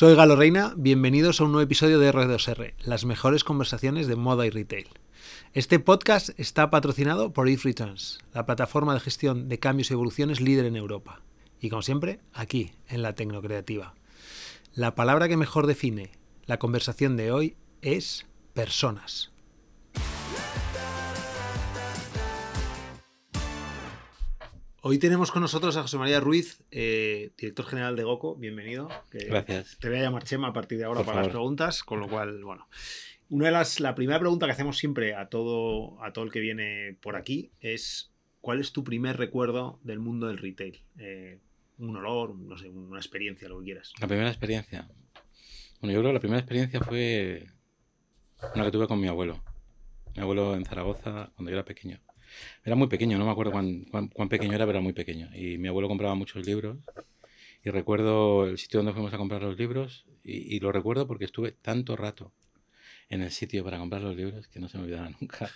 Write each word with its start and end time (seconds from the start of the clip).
Soy 0.00 0.14
Galo 0.14 0.34
Reina, 0.34 0.72
bienvenidos 0.78 1.38
a 1.38 1.44
un 1.44 1.52
nuevo 1.52 1.62
episodio 1.62 1.98
de 1.98 2.10
R2R, 2.10 2.72
las 2.86 3.04
mejores 3.04 3.44
conversaciones 3.44 4.06
de 4.06 4.16
moda 4.16 4.46
y 4.46 4.48
retail. 4.48 4.88
Este 5.52 5.78
podcast 5.78 6.30
está 6.40 6.70
patrocinado 6.70 7.34
por 7.34 7.50
If 7.50 7.66
Returns, 7.66 8.18
la 8.32 8.46
plataforma 8.46 8.94
de 8.94 9.00
gestión 9.00 9.50
de 9.50 9.58
cambios 9.58 9.90
y 9.90 9.92
evoluciones 9.92 10.40
líder 10.40 10.64
en 10.64 10.76
Europa. 10.76 11.20
Y 11.60 11.68
como 11.68 11.82
siempre, 11.82 12.20
aquí, 12.32 12.72
en 12.88 13.02
la 13.02 13.14
Tecnocreativa. 13.14 13.94
La 14.72 14.94
palabra 14.94 15.28
que 15.28 15.36
mejor 15.36 15.66
define 15.66 16.12
la 16.46 16.58
conversación 16.58 17.18
de 17.18 17.30
hoy 17.30 17.56
es 17.82 18.24
personas. 18.54 19.32
Hoy 24.82 24.98
tenemos 24.98 25.30
con 25.30 25.42
nosotros 25.42 25.76
a 25.76 25.82
José 25.82 25.98
María 25.98 26.20
Ruiz, 26.20 26.64
eh, 26.70 27.32
director 27.36 27.66
general 27.66 27.96
de 27.96 28.04
GOCO. 28.04 28.36
Bienvenido. 28.36 28.88
Gracias. 29.10 29.76
Te 29.78 29.90
voy 29.90 29.98
a 29.98 30.02
llamar 30.02 30.24
Chema 30.24 30.48
a 30.48 30.52
partir 30.54 30.78
de 30.78 30.84
ahora 30.84 31.04
para 31.04 31.20
las 31.20 31.28
preguntas, 31.28 31.84
con 31.84 32.00
lo 32.00 32.08
cual, 32.08 32.42
bueno. 32.42 32.66
Una 33.28 33.46
de 33.46 33.52
las, 33.52 33.78
la 33.78 33.94
primera 33.94 34.18
pregunta 34.18 34.46
que 34.46 34.52
hacemos 34.52 34.78
siempre 34.78 35.14
a 35.14 35.28
todo, 35.28 36.02
a 36.02 36.14
todo 36.14 36.24
el 36.24 36.32
que 36.32 36.40
viene 36.40 36.96
por 37.02 37.16
aquí 37.16 37.50
es 37.60 38.10
¿cuál 38.40 38.58
es 38.58 38.72
tu 38.72 38.82
primer 38.82 39.18
recuerdo 39.18 39.80
del 39.82 39.98
mundo 39.98 40.28
del 40.28 40.38
retail? 40.38 40.82
Eh, 40.98 41.40
un 41.76 41.96
olor, 41.96 42.34
no 42.34 42.56
sé, 42.56 42.70
una 42.70 42.98
experiencia, 42.98 43.50
lo 43.50 43.58
que 43.58 43.66
quieras. 43.66 43.92
La 44.00 44.08
primera 44.08 44.30
experiencia. 44.30 44.88
Bueno, 45.82 45.92
yo 45.92 46.00
creo 46.00 46.08
que 46.08 46.14
la 46.14 46.20
primera 46.20 46.40
experiencia 46.40 46.80
fue 46.80 47.48
una 48.54 48.64
que 48.64 48.70
tuve 48.70 48.86
con 48.86 48.98
mi 48.98 49.08
abuelo. 49.08 49.44
Mi 50.16 50.22
abuelo 50.22 50.54
en 50.54 50.64
Zaragoza 50.64 51.32
cuando 51.36 51.50
yo 51.50 51.58
era 51.58 51.66
pequeño. 51.66 52.00
Era 52.64 52.76
muy 52.76 52.88
pequeño, 52.88 53.18
no 53.18 53.26
me 53.26 53.32
acuerdo 53.32 53.52
cuán, 53.52 53.84
cuán, 53.90 54.28
pequeño 54.28 54.54
era, 54.54 54.64
pero 54.66 54.78
era 54.78 54.82
muy 54.82 54.92
pequeño. 54.92 55.30
Y 55.34 55.58
mi 55.58 55.68
abuelo 55.68 55.88
compraba 55.88 56.14
muchos 56.14 56.44
libros. 56.46 56.78
Y 57.62 57.70
recuerdo 57.70 58.46
el 58.46 58.58
sitio 58.58 58.78
donde 58.78 58.92
fuimos 58.92 59.12
a 59.12 59.18
comprar 59.18 59.42
los 59.42 59.58
libros. 59.58 60.06
Y, 60.24 60.56
y 60.56 60.60
lo 60.60 60.72
recuerdo 60.72 61.06
porque 61.06 61.24
estuve 61.24 61.52
tanto 61.52 61.96
rato 61.96 62.32
en 63.10 63.22
el 63.22 63.32
sitio 63.32 63.64
para 63.64 63.78
comprar 63.78 64.02
los 64.02 64.16
libros 64.16 64.46
que 64.46 64.60
no 64.60 64.68
se 64.68 64.78
me 64.78 64.84
olvidará 64.84 65.10
nunca. 65.20 65.50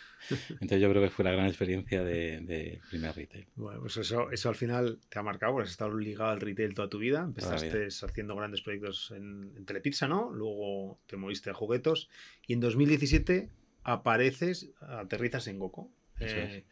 Entonces 0.50 0.80
yo 0.80 0.91
creo 0.91 1.02
que 1.02 1.11
fue 1.11 1.25
la 1.25 1.30
gran 1.30 1.47
experiencia 1.47 2.02
de, 2.02 2.41
de 2.41 2.80
primer 2.91 3.14
retail. 3.14 3.47
Bueno, 3.55 3.80
pues 3.80 3.97
eso, 3.97 4.30
eso 4.33 4.48
al 4.48 4.56
final 4.56 4.98
te 5.08 5.20
ha 5.20 5.22
marcado, 5.22 5.52
porque 5.52 5.67
has 5.67 5.70
estado 5.70 5.97
ligado 5.97 6.30
al 6.30 6.41
retail 6.41 6.75
toda 6.75 6.89
tu 6.89 6.98
vida. 6.98 7.20
Empezaste 7.20 7.86
haciendo 7.86 8.34
grandes 8.34 8.61
proyectos 8.61 9.12
en, 9.12 9.52
en, 9.56 9.64
Telepizza, 9.64 10.08
¿no? 10.08 10.33
Luego 10.33 10.98
te 11.06 11.17
moviste 11.17 11.50
a 11.50 11.55
juguetos 11.55 12.11
y 12.47 12.55
en 12.55 12.61
2017 12.61 13.48
apareces, 13.84 14.70
aterrizas 14.80 15.47
en 15.47 15.61
Goku. 15.61 15.92
Eh, 16.20 16.65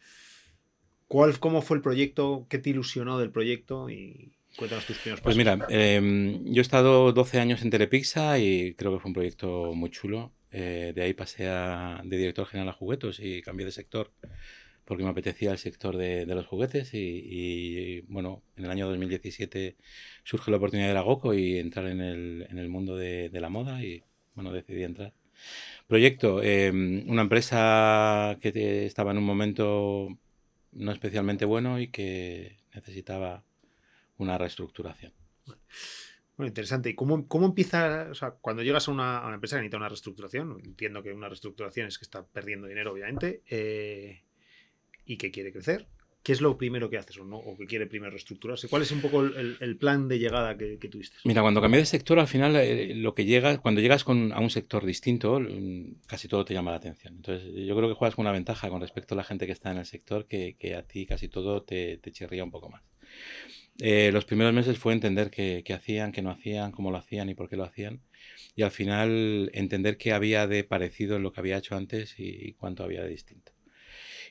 ¿cuál, 1.07 1.39
¿Cómo 1.39 1.61
fue 1.61 1.77
el 1.77 1.83
proyecto? 1.83 2.47
¿Qué 2.49 2.59
te 2.59 2.69
ilusionó 2.69 3.19
del 3.19 3.31
proyecto? 3.31 3.89
Y 3.89 4.33
cuéntanos 4.57 4.85
tus 4.85 4.97
primeros 4.97 5.21
pues 5.21 5.35
pasos. 5.35 5.57
Pues 5.57 5.67
mira, 5.67 5.67
eh, 5.69 6.39
yo 6.45 6.61
he 6.61 6.61
estado 6.61 7.11
12 7.11 7.39
años 7.39 7.61
en 7.61 7.69
Telepizza 7.69 8.39
y 8.39 8.75
creo 8.75 8.93
que 8.93 8.99
fue 8.99 9.09
un 9.09 9.15
proyecto 9.15 9.73
muy 9.73 9.89
chulo. 9.89 10.31
Eh, 10.51 10.93
de 10.95 11.01
ahí 11.01 11.13
pasé 11.13 11.49
a, 11.49 12.01
de 12.03 12.17
director 12.17 12.45
general 12.45 12.69
a 12.69 12.73
juguetos 12.73 13.19
y 13.19 13.41
cambié 13.41 13.65
de 13.65 13.71
sector 13.71 14.11
porque 14.85 15.03
me 15.03 15.09
apetecía 15.09 15.51
el 15.51 15.57
sector 15.57 15.97
de, 15.97 16.25
los 16.25 16.45
juguetes 16.45 16.93
y, 16.93 18.01
bueno, 18.07 18.43
en 18.57 18.65
el 18.65 18.71
año 18.71 18.87
2017 18.89 19.77
surge 20.23 20.51
la 20.51 20.57
oportunidad 20.57 20.89
de 20.89 20.93
la 20.93 21.01
GOCO 21.01 21.33
y 21.33 21.57
entrar 21.57 21.87
en 21.87 22.01
el, 22.01 22.47
en 22.49 22.57
el 22.57 22.69
mundo 22.69 22.97
de, 22.97 23.29
de, 23.29 23.41
la 23.41 23.49
moda 23.49 23.81
y 23.81 24.03
bueno, 24.35 24.51
decidí 24.51 24.83
entrar. 24.83 25.13
Proyecto, 25.87 26.41
em, 26.41 27.03
una 27.09 27.23
empresa 27.23 28.37
que 28.41 28.85
estaba 28.85 29.11
en 29.11 29.17
un 29.17 29.25
momento 29.25 30.09
no 30.71 30.91
especialmente 30.91 31.45
bueno 31.45 31.79
y 31.79 31.89
que 31.89 32.57
necesitaba 32.73 33.43
una 34.17 34.37
reestructuración. 34.37 35.13
Bueno, 36.37 36.47
interesante. 36.47 36.89
¿Y 36.89 36.95
cómo, 36.95 37.27
cómo 37.27 37.45
empieza, 37.45 38.07
o 38.09 38.15
sea, 38.15 38.31
cuando 38.31 38.63
llegas 38.63 38.87
a 38.87 38.91
una, 38.91 39.31
empresa 39.33 39.55
que 39.55 39.61
necesita 39.61 39.77
una 39.77 39.89
reestructuración, 39.89 40.59
entiendo 40.63 41.03
que 41.03 41.13
una 41.13 41.29
reestructuración 41.29 41.87
es 41.87 41.97
que 41.97 42.05
está 42.05 42.25
perdiendo 42.25 42.67
dinero, 42.67 42.91
obviamente, 42.91 43.43
eh, 43.49 44.23
y 45.05 45.17
que 45.17 45.31
quiere 45.31 45.51
crecer, 45.51 45.87
¿qué 46.23 46.31
es 46.31 46.41
lo 46.41 46.57
primero 46.57 46.89
que 46.89 46.97
haces 46.97 47.17
o, 47.17 47.25
no, 47.25 47.37
o 47.37 47.57
que 47.57 47.65
quiere 47.65 47.85
primero 47.85 48.11
reestructurarse? 48.11 48.67
¿Cuál 48.67 48.81
es 48.81 48.91
un 48.91 49.01
poco 49.01 49.21
el, 49.21 49.57
el 49.59 49.77
plan 49.77 50.07
de 50.07 50.19
llegada 50.19 50.57
que, 50.57 50.79
que, 50.79 50.87
tuviste? 50.87 51.17
Mira, 51.25 51.41
cuando 51.41 51.61
cambié 51.61 51.79
de 51.79 51.85
sector, 51.85 52.19
al 52.19 52.27
final, 52.27 52.55
eh, 52.55 52.95
lo 52.95 53.13
que 53.13 53.25
llega, 53.25 53.57
cuando 53.59 53.81
llegas 53.81 54.03
con, 54.03 54.31
a 54.31 54.39
un 54.39 54.49
sector 54.49 54.85
distinto, 54.85 55.39
casi 56.07 56.27
todo 56.27 56.45
te 56.45 56.53
llama 56.53 56.71
la 56.71 56.77
atención. 56.77 57.15
Entonces, 57.15 57.53
yo 57.53 57.75
creo 57.75 57.89
que 57.89 57.95
juegas 57.95 58.15
con 58.15 58.23
una 58.23 58.31
ventaja 58.31 58.69
con 58.69 58.81
respecto 58.81 59.13
a 59.13 59.17
la 59.17 59.23
gente 59.23 59.45
que 59.45 59.51
está 59.51 59.71
en 59.71 59.77
el 59.77 59.85
sector, 59.85 60.25
que, 60.25 60.55
que 60.57 60.75
a 60.75 60.83
ti 60.83 61.05
casi 61.05 61.27
todo 61.27 61.63
te, 61.63 61.97
te 61.97 62.11
chirría 62.11 62.43
un 62.43 62.51
poco 62.51 62.69
más. 62.69 62.81
Eh, 63.79 64.11
los 64.11 64.25
primeros 64.25 64.53
meses 64.53 64.77
fue 64.77 64.93
entender 64.93 65.31
qué, 65.31 65.63
hacían, 65.73 66.11
qué 66.11 66.21
no 66.21 66.31
hacían, 66.31 66.71
cómo 66.71 66.91
lo 66.91 66.97
hacían 66.97 67.29
y 67.29 67.33
por 67.33 67.49
qué 67.49 67.57
lo 67.57 67.63
hacían. 67.63 68.01
Y 68.55 68.61
al 68.61 68.71
final 68.71 69.49
entender 69.53 69.97
qué 69.97 70.13
había 70.13 70.47
de 70.47 70.63
parecido 70.63 71.15
en 71.15 71.23
lo 71.23 71.33
que 71.33 71.39
había 71.39 71.57
hecho 71.57 71.75
antes 71.75 72.15
y, 72.17 72.53
cuánto 72.53 72.83
había 72.83 73.03
de 73.03 73.09
distinto. 73.09 73.52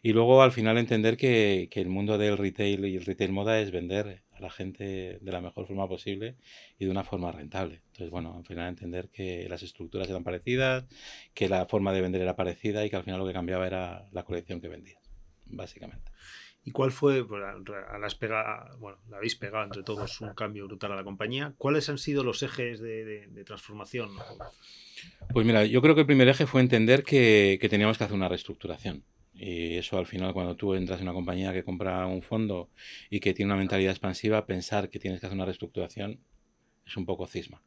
Y 0.02 0.12
luego 0.12 0.42
al 0.42 0.50
final 0.50 0.78
entender 0.78 1.16
que, 1.16 1.68
que, 1.70 1.80
el 1.80 1.88
mundo 1.88 2.18
del 2.18 2.36
retail 2.36 2.84
y 2.86 2.96
el 2.96 3.04
retail 3.04 3.30
moda 3.30 3.60
es 3.60 3.70
vender 3.70 4.24
a 4.32 4.40
la 4.40 4.50
gente 4.50 5.18
de 5.20 5.32
la 5.32 5.40
mejor 5.40 5.66
forma 5.66 5.88
posible 5.88 6.36
y 6.78 6.86
de 6.86 6.90
una 6.90 7.04
forma 7.04 7.30
rentable. 7.30 7.82
Entonces, 7.86 8.10
bueno, 8.10 8.34
al 8.36 8.44
final 8.44 8.68
entender 8.68 9.10
que 9.10 9.46
las 9.48 9.62
estructuras 9.62 10.08
eran 10.10 10.24
parecidas, 10.24 10.86
que 11.34 11.48
la 11.48 11.66
forma 11.66 11.92
de 11.92 12.00
vender 12.00 12.20
era 12.20 12.34
parecida 12.34 12.84
y 12.84 12.90
que 12.90 12.96
al 12.96 13.04
final 13.04 13.20
lo 13.20 13.26
que 13.26 13.32
cambiaba 13.32 13.66
era 13.66 14.08
la 14.10 14.24
colección 14.24 14.60
que 14.60 14.68
vendías, 14.68 15.02
básicamente. 15.46 16.10
¿Y 16.64 16.70
cuál 16.70 16.92
fue, 16.92 17.26
pues, 17.26 17.42
las 18.00 18.14
pega, 18.14 18.70
bueno, 18.78 18.98
la 19.08 19.16
habéis 19.16 19.34
pegado 19.34 19.64
entre 19.64 19.82
todos 19.82 20.20
un 20.20 20.32
cambio 20.34 20.66
brutal 20.66 20.92
a 20.92 20.96
la 20.96 21.02
compañía? 21.02 21.54
¿Cuáles 21.58 21.88
han 21.88 21.98
sido 21.98 22.22
los 22.22 22.42
ejes 22.44 22.80
de, 22.80 23.26
de, 23.26 23.44
transformación? 23.44 24.10
Pues 25.32 25.44
mira, 25.44 25.64
yo 25.64 25.82
creo 25.82 25.96
que 25.96 26.02
el 26.02 26.06
primer 26.06 26.28
eje 26.28 26.46
fue 26.46 26.60
entender 26.60 27.02
que, 27.02 27.58
que, 27.60 27.68
teníamos 27.68 27.98
que 27.98 28.04
hacer 28.04 28.14
una 28.14 28.28
reestructuración. 28.28 29.02
Y 29.34 29.76
eso 29.76 29.98
al 29.98 30.06
final, 30.06 30.32
cuando 30.34 30.56
tú 30.56 30.74
entras 30.74 31.00
en 31.00 31.04
una 31.04 31.14
compañía 31.14 31.52
que 31.52 31.64
compra 31.64 32.06
un 32.06 32.22
fondo 32.22 32.68
y 33.10 33.20
que 33.20 33.32
tiene 33.32 33.52
una 33.52 33.58
mentalidad 33.58 33.92
expansiva, 33.92 34.46
pensar 34.46 34.90
que 34.90 34.98
tienes 34.98 35.20
que 35.20 35.26
hacer 35.26 35.36
una 35.36 35.46
reestructuración 35.46 36.20
es 36.84 36.96
un 36.96 37.06
poco 37.06 37.26
cisma. 37.26 37.62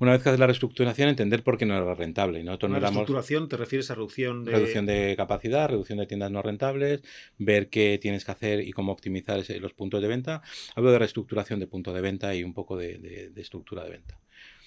Una 0.00 0.12
vez 0.12 0.22
que 0.22 0.28
haces 0.28 0.38
la 0.38 0.46
reestructuración, 0.46 1.08
entender 1.08 1.42
por 1.42 1.58
qué 1.58 1.64
no 1.64 1.76
era 1.76 1.94
rentable. 1.94 2.42
Nosotros 2.42 2.72
¿La 2.72 2.80
reestructuración 2.80 3.48
te 3.48 3.56
refieres 3.56 3.90
a 3.90 3.94
reducción 3.94 4.44
de... 4.44 4.52
Reducción 4.52 4.84
de 4.84 5.14
capacidad, 5.16 5.68
reducción 5.68 5.98
de 5.98 6.06
tiendas 6.06 6.30
no 6.30 6.42
rentables, 6.42 7.02
ver 7.38 7.68
qué 7.68 7.98
tienes 8.00 8.24
que 8.24 8.32
hacer 8.32 8.60
y 8.60 8.72
cómo 8.72 8.92
optimizar 8.92 9.38
ese, 9.38 9.60
los 9.60 9.74
puntos 9.74 10.02
de 10.02 10.08
venta. 10.08 10.42
Hablo 10.74 10.90
de 10.90 10.98
reestructuración 10.98 11.60
de 11.60 11.66
punto 11.66 11.92
de 11.92 12.00
venta 12.00 12.34
y 12.34 12.44
un 12.44 12.52
poco 12.52 12.76
de, 12.76 12.98
de, 12.98 13.30
de 13.30 13.40
estructura 13.40 13.84
de 13.84 13.90
venta. 13.90 14.20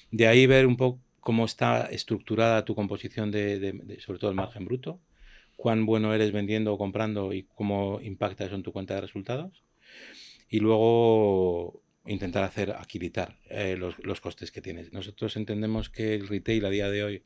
De 0.09 0.27
ahí 0.27 0.45
ver 0.45 0.65
un 0.65 0.77
poco 0.77 1.01
cómo 1.19 1.45
está 1.45 1.85
estructurada 1.85 2.65
tu 2.65 2.75
composición 2.75 3.29
de, 3.29 3.59
de, 3.59 3.99
sobre 3.99 4.19
todo 4.19 4.31
el 4.31 4.35
margen 4.35 4.65
bruto, 4.65 4.99
cuán 5.61 5.85
bueno 5.85 6.11
eres 6.11 6.31
vendiendo 6.31 6.73
o 6.73 6.77
comprando 6.79 7.33
y 7.33 7.43
cómo 7.43 8.01
impacta 8.01 8.45
eso 8.45 8.55
en 8.55 8.63
tu 8.63 8.71
cuenta 8.71 8.95
de 8.95 9.01
resultados. 9.01 9.63
Y 10.49 10.59
luego 10.59 11.83
intentar 12.07 12.43
hacer 12.43 12.71
aquilitar 12.71 13.37
eh, 13.47 13.75
los, 13.77 13.93
los, 13.99 14.21
costes 14.21 14.51
que 14.51 14.63
tienes. 14.63 14.91
Nosotros 14.91 15.37
entendemos 15.37 15.91
que 15.91 16.15
el 16.15 16.27
retail 16.27 16.65
a 16.65 16.71
día 16.71 16.89
de 16.89 17.03
hoy 17.03 17.23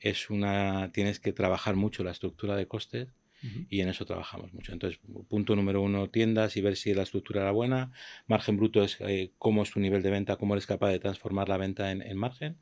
es 0.00 0.30
una 0.30 0.90
tienes 0.92 1.20
que 1.20 1.32
trabajar 1.32 1.76
mucho 1.76 2.02
la 2.02 2.10
estructura 2.10 2.56
de 2.56 2.66
costes 2.66 3.14
uh 3.44 3.46
-huh. 3.46 3.66
y 3.70 3.82
en 3.82 3.88
eso 3.88 4.04
trabajamos 4.04 4.52
mucho. 4.52 4.72
Entonces, 4.72 4.98
punto 5.28 5.54
número 5.54 5.80
uno, 5.80 6.10
tiendas 6.10 6.56
y 6.56 6.62
ver 6.62 6.74
si 6.74 6.92
la 6.92 7.04
estructura 7.04 7.42
era 7.42 7.52
buena. 7.52 7.92
Margen 8.26 8.56
bruto 8.56 8.82
es 8.82 8.96
eh, 8.98 9.30
cómo 9.38 9.62
es 9.62 9.70
tu 9.70 9.78
nivel 9.78 10.02
de 10.02 10.10
venta, 10.10 10.34
cómo 10.34 10.54
eres 10.54 10.66
capaz 10.66 10.90
de 10.90 10.98
transformar 10.98 11.48
la 11.48 11.56
venta 11.56 11.92
en, 11.92 12.02
en 12.02 12.16
margen 12.16 12.56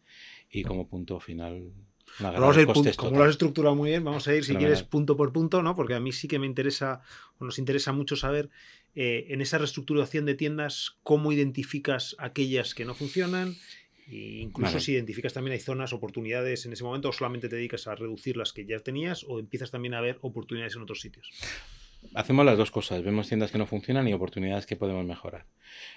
y 0.51 0.65
como 0.65 0.87
punto 0.87 1.19
final 1.19 1.73
Vamos 2.21 2.57
a 2.57 2.61
ir 2.61 2.97
como 2.97 3.19
lo 3.19 3.25
has 3.25 3.31
estructurado 3.31 3.75
muy 3.75 3.91
bien, 3.91 4.05
vamos 4.05 4.27
a 4.29 4.35
ir, 4.35 4.45
si 4.45 4.55
quieres, 4.57 4.83
punto 4.83 5.17
por 5.17 5.33
punto, 5.33 5.63
¿no? 5.63 5.75
Porque 5.75 5.95
a 5.95 6.01
mí 6.01 6.13
sí 6.13 6.29
que 6.29 6.39
me 6.39 6.47
interesa, 6.47 7.01
o 7.39 7.45
nos 7.45 7.59
interesa 7.59 7.93
mucho 7.93 8.17
saber 8.17 8.51
eh, 8.95 9.27
en 9.29 9.41
esa 9.41 9.59
reestructuración 9.59 10.27
de 10.27 10.35
tiendas, 10.35 10.97
cómo 11.03 11.31
identificas 11.33 12.17
aquellas 12.19 12.75
que 12.75 12.85
no 12.85 12.95
funcionan, 12.95 13.57
e 14.09 14.41
incluso 14.41 14.73
vale. 14.73 14.85
si 14.85 14.93
identificas 14.93 15.35
también 15.35 15.53
hay 15.53 15.61
zonas, 15.61 15.93
oportunidades 15.93 16.66
en 16.66 16.72
ese 16.72 16.83
momento, 16.83 17.10
o 17.10 17.13
solamente 17.13 17.49
te 17.49 17.57
dedicas 17.57 17.87
a 17.87 17.95
reducir 17.95 18.37
las 18.37 18.53
que 18.53 18.65
ya 18.65 18.81
tenías, 18.81 19.25
o 19.28 19.39
empiezas 19.39 19.71
también 19.71 19.95
a 19.95 20.01
ver 20.01 20.19
oportunidades 20.22 20.75
en 20.77 20.83
otros 20.83 21.01
sitios. 21.01 21.31
Hacemos 22.15 22.45
las 22.45 22.56
dos 22.56 22.71
cosas, 22.71 23.03
vemos 23.03 23.28
tiendas 23.28 23.50
que 23.50 23.59
no 23.59 23.66
funcionan 23.66 24.09
y 24.09 24.12
oportunidades 24.12 24.66
que 24.66 24.77
podemos 24.77 25.04
mejorar. 25.04 25.47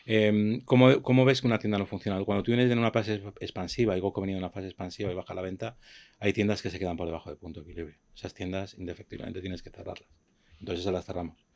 Eh, 0.05 0.61
¿cómo, 0.65 1.01
¿cómo, 1.01 1.25
ves 1.25 1.41
que 1.41 1.47
una 1.47 1.59
tienda 1.59 1.77
no 1.77 1.85
funciona? 1.85 2.23
Cuando 2.23 2.43
tú 2.43 2.51
vienes 2.51 2.71
en 2.71 2.79
una 2.79 2.91
fase 2.91 3.21
expansiva 3.39 3.97
y 3.97 3.99
Goku 3.99 4.21
venido 4.21 4.37
en 4.37 4.43
una 4.43 4.51
fase 4.51 4.67
expansiva 4.67 5.11
y 5.11 5.15
baja 5.15 5.33
la 5.33 5.41
venta, 5.41 5.77
hay 6.19 6.33
tiendas 6.33 6.61
que 6.61 6.69
se 6.69 6.79
quedan 6.79 6.97
por 6.97 7.07
debajo 7.07 7.29
de 7.29 7.37
punto 7.37 7.61
de 7.61 7.71
equilibrio. 7.71 7.97
Esas 8.15 8.33
tiendas 8.33 8.75
indefectiblemente 8.77 9.41
tienes 9.41 9.61
que 9.61 9.69
cerrarlas. 9.69 10.09
Entonces 10.59 10.81
esas 10.81 10.93
las 10.93 11.05
cerramos. 11.05 11.50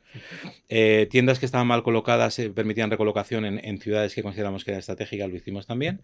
Eh, 0.68 1.06
tiendas 1.10 1.38
que 1.38 1.46
estaban 1.46 1.66
mal 1.66 1.82
colocadas 1.82 2.38
eh, 2.38 2.50
permitían 2.50 2.90
recolocación 2.90 3.44
en, 3.44 3.64
en, 3.64 3.78
ciudades 3.78 4.14
que 4.14 4.22
consideramos 4.22 4.64
que 4.64 4.70
eran 4.72 4.80
estratégicas, 4.80 5.28
lo 5.28 5.36
hicimos 5.36 5.66
también. 5.66 6.02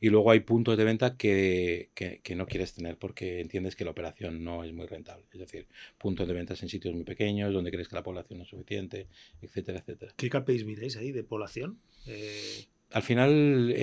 Y 0.00 0.08
luego 0.08 0.30
hay 0.30 0.40
puntos 0.40 0.76
de 0.76 0.84
venta 0.84 1.16
que, 1.16 1.90
que, 1.94 2.20
que, 2.22 2.34
no 2.34 2.46
quieres 2.46 2.74
tener 2.74 2.96
porque 2.96 3.40
entiendes 3.40 3.76
que 3.76 3.84
la 3.84 3.90
operación 3.90 4.44
no 4.44 4.64
es 4.64 4.72
muy 4.72 4.86
rentable. 4.86 5.24
Es 5.32 5.40
decir, 5.40 5.66
puntos 5.98 6.26
de 6.26 6.34
ventas 6.34 6.62
en 6.62 6.68
sitios 6.68 6.94
muy 6.94 7.04
pequeños, 7.04 7.52
donde 7.52 7.70
crees 7.70 7.88
que 7.88 7.96
la 7.96 8.02
población 8.02 8.38
no 8.38 8.44
es 8.44 8.50
suficiente, 8.50 9.08
etcétera, 9.42 9.80
etcétera. 9.80 10.12
¿Qué 10.16 10.30
KPIs 10.30 10.64
miráis 10.64 10.96
ahí 10.96 11.12
de 11.12 11.22
población? 11.22 11.78
Eh... 12.06 12.66
al 12.92 13.02
final, 13.02 13.74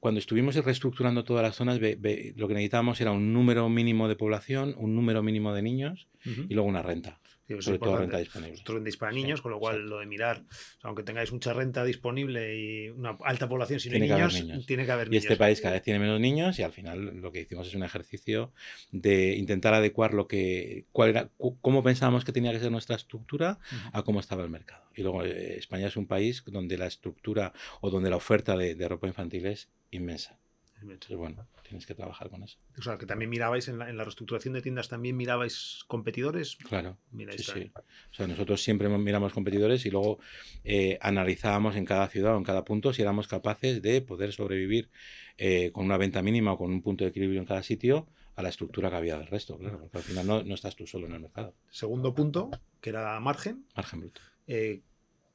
cuando 0.00 0.18
estuvimos 0.18 0.56
reestructurando 0.56 1.24
todas 1.24 1.42
las 1.42 1.54
zonas, 1.54 1.78
lo 1.78 2.48
que 2.48 2.54
necesitábamos 2.54 3.00
era 3.00 3.12
un 3.12 3.32
número 3.32 3.68
mínimo 3.68 4.08
de 4.08 4.16
población, 4.16 4.74
un 4.78 4.96
número 4.96 5.22
mínimo 5.22 5.54
de 5.54 5.62
niños 5.62 6.08
y 6.24 6.54
luego 6.54 6.68
una 6.68 6.82
renta 6.82 7.20
sobre 7.60 7.78
todo 7.78 7.96
renta 7.96 8.18
disponible. 8.18 8.62
renta 8.64 8.90
para 8.98 9.12
niños, 9.12 9.40
con 9.40 9.52
lo 9.52 9.58
cual 9.58 9.88
lo 9.88 9.98
de 9.98 10.06
mirar, 10.06 10.44
aunque 10.82 11.02
tengáis 11.02 11.32
mucha 11.32 11.52
renta 11.52 11.84
disponible 11.84 12.56
y 12.58 12.88
una 12.90 13.16
alta 13.24 13.48
población 13.48 13.80
sin 13.80 13.92
niños, 13.92 14.34
tiene 14.66 14.84
que 14.84 14.92
haber 14.92 15.08
niños. 15.08 15.24
Y 15.24 15.26
este 15.26 15.36
país 15.36 15.60
cada 15.60 15.74
vez 15.74 15.82
tiene 15.82 15.98
menos 15.98 16.20
niños 16.20 16.58
y 16.58 16.62
al 16.62 16.72
final 16.72 17.20
lo 17.20 17.32
que 17.32 17.40
hicimos 17.40 17.66
es 17.66 17.74
un 17.74 17.82
ejercicio 17.82 18.52
de 18.92 19.36
intentar 19.36 19.74
adecuar 19.74 20.14
lo 20.14 20.28
que, 20.28 20.86
cuál 20.92 21.10
era, 21.10 21.30
cómo 21.60 21.82
pensábamos 21.82 22.24
que 22.24 22.32
tenía 22.32 22.52
que 22.52 22.60
ser 22.60 22.70
nuestra 22.70 22.96
estructura 22.96 23.58
a 23.92 24.02
cómo 24.02 24.20
estaba 24.20 24.42
el 24.42 24.50
mercado. 24.50 24.84
Y 24.94 25.02
luego 25.02 25.24
eh, 25.24 25.56
España 25.58 25.86
es 25.86 25.96
un 25.96 26.06
país 26.06 26.42
donde 26.46 26.76
la 26.76 26.86
estructura 26.86 27.52
o 27.80 27.90
donde 27.90 28.10
la 28.10 28.16
oferta 28.16 28.56
de 28.56 28.88
ropa 28.88 29.06
infantil 29.06 29.46
es 29.46 29.68
inmensa. 29.90 30.38
Entonces, 30.80 31.16
bueno, 31.16 31.46
tienes 31.62 31.86
que 31.86 31.94
trabajar 31.94 32.30
con 32.30 32.42
eso. 32.42 32.58
O 32.78 32.82
sea, 32.82 32.98
que 32.98 33.06
también 33.06 33.30
mirabais 33.30 33.68
en 33.68 33.78
la, 33.78 33.90
en 33.90 33.96
la 33.96 34.04
reestructuración 34.04 34.54
de 34.54 34.62
tiendas, 34.62 34.88
también 34.88 35.16
mirabais 35.16 35.84
competidores. 35.86 36.56
Claro. 36.56 36.98
sí, 37.36 37.42
sí. 37.42 37.72
O 37.74 38.14
sea, 38.14 38.26
nosotros 38.26 38.62
siempre 38.62 38.88
miramos 38.88 39.32
competidores 39.32 39.84
y 39.86 39.90
luego 39.90 40.18
eh, 40.64 40.98
analizábamos 41.00 41.76
en 41.76 41.84
cada 41.84 42.08
ciudad 42.08 42.34
o 42.34 42.38
en 42.38 42.44
cada 42.44 42.64
punto 42.64 42.92
si 42.92 43.02
éramos 43.02 43.28
capaces 43.28 43.82
de 43.82 44.00
poder 44.02 44.32
sobrevivir 44.32 44.90
eh, 45.36 45.70
con 45.72 45.84
una 45.84 45.96
venta 45.96 46.22
mínima 46.22 46.52
o 46.52 46.58
con 46.58 46.70
un 46.70 46.82
punto 46.82 47.04
de 47.04 47.10
equilibrio 47.10 47.40
en 47.40 47.46
cada 47.46 47.62
sitio 47.62 48.06
a 48.36 48.42
la 48.42 48.50
estructura 48.50 48.88
que 48.88 48.96
había 48.96 49.18
del 49.18 49.26
resto, 49.26 49.58
claro, 49.58 49.80
porque 49.80 49.98
al 49.98 50.04
final 50.04 50.26
no, 50.26 50.42
no 50.44 50.54
estás 50.54 50.76
tú 50.76 50.86
solo 50.86 51.06
en 51.06 51.14
el 51.14 51.20
mercado. 51.20 51.54
Segundo 51.70 52.14
punto, 52.14 52.50
que 52.80 52.90
era 52.90 53.18
margen. 53.18 53.66
Margen 53.74 54.00
bruto. 54.00 54.20
Eh, 54.46 54.82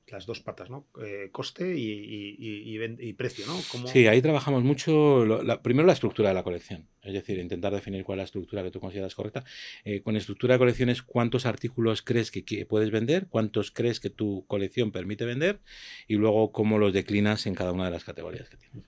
las 0.07 0.25
dos 0.25 0.41
patas, 0.41 0.69
¿no? 0.69 0.87
Eh, 1.03 1.29
coste 1.31 1.73
y, 1.77 3.13
precio, 3.13 3.45
¿no? 3.45 3.57
Sí, 3.87 4.07
ahí 4.07 4.21
trabajamos 4.21 4.63
mucho, 4.63 5.25
primero 5.61 5.87
la 5.87 5.93
estructura 5.93 6.29
de 6.29 6.35
la 6.35 6.43
colección, 6.43 6.87
es 7.01 7.13
decir, 7.13 7.39
intentar 7.39 7.73
definir 7.73 8.03
cuál 8.03 8.19
es 8.19 8.21
la 8.21 8.25
estructura 8.25 8.63
que 8.63 8.71
tú 8.71 8.79
consideras 8.79 9.15
correcta. 9.15 9.43
Eh, 9.85 10.01
con 10.01 10.15
estructura 10.15 10.55
de 10.55 10.59
colecciones, 10.59 11.01
cuántos 11.01 11.45
artículos 11.45 12.01
crees 12.01 12.31
que, 12.31 12.65
puedes 12.65 12.91
vender, 12.91 13.27
cuántos 13.29 13.71
crees 13.71 13.99
que 13.99 14.09
tu 14.09 14.45
colección 14.47 14.91
permite 14.91 15.25
vender 15.25 15.61
y 16.07 16.15
luego 16.15 16.51
cómo 16.51 16.77
los 16.77 16.93
declinas 16.93 17.45
en 17.45 17.55
cada 17.55 17.71
una 17.71 17.85
de 17.85 17.91
las 17.91 18.03
categorías 18.03 18.49
que 18.49 18.57
tienes. 18.57 18.83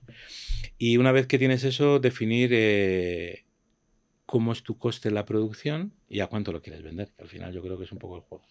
Y 0.78 0.98
una 0.98 1.12
vez 1.12 1.28
que 1.28 1.40
tienes 1.40 1.64
eso, 1.64 2.00
definir... 2.00 2.52
Eh, 2.54 3.46
cómo 4.26 4.54
es 4.54 4.64
tu 4.64 4.78
coste 4.80 5.10
en 5.10 5.16
la 5.16 5.26
producción 5.26 5.94
y 6.10 6.20
a 6.20 6.28
cuánto 6.28 6.52
lo 6.52 6.62
quieres 6.62 6.82
vender, 6.82 7.12
que 7.16 7.22
al 7.22 7.30
final 7.30 7.54
yo 7.54 7.62
creo 7.62 7.78
que 7.78 7.84
es 7.84 7.92
un 7.92 8.00
poco 8.00 8.16
el 8.16 8.24
juego. 8.24 8.44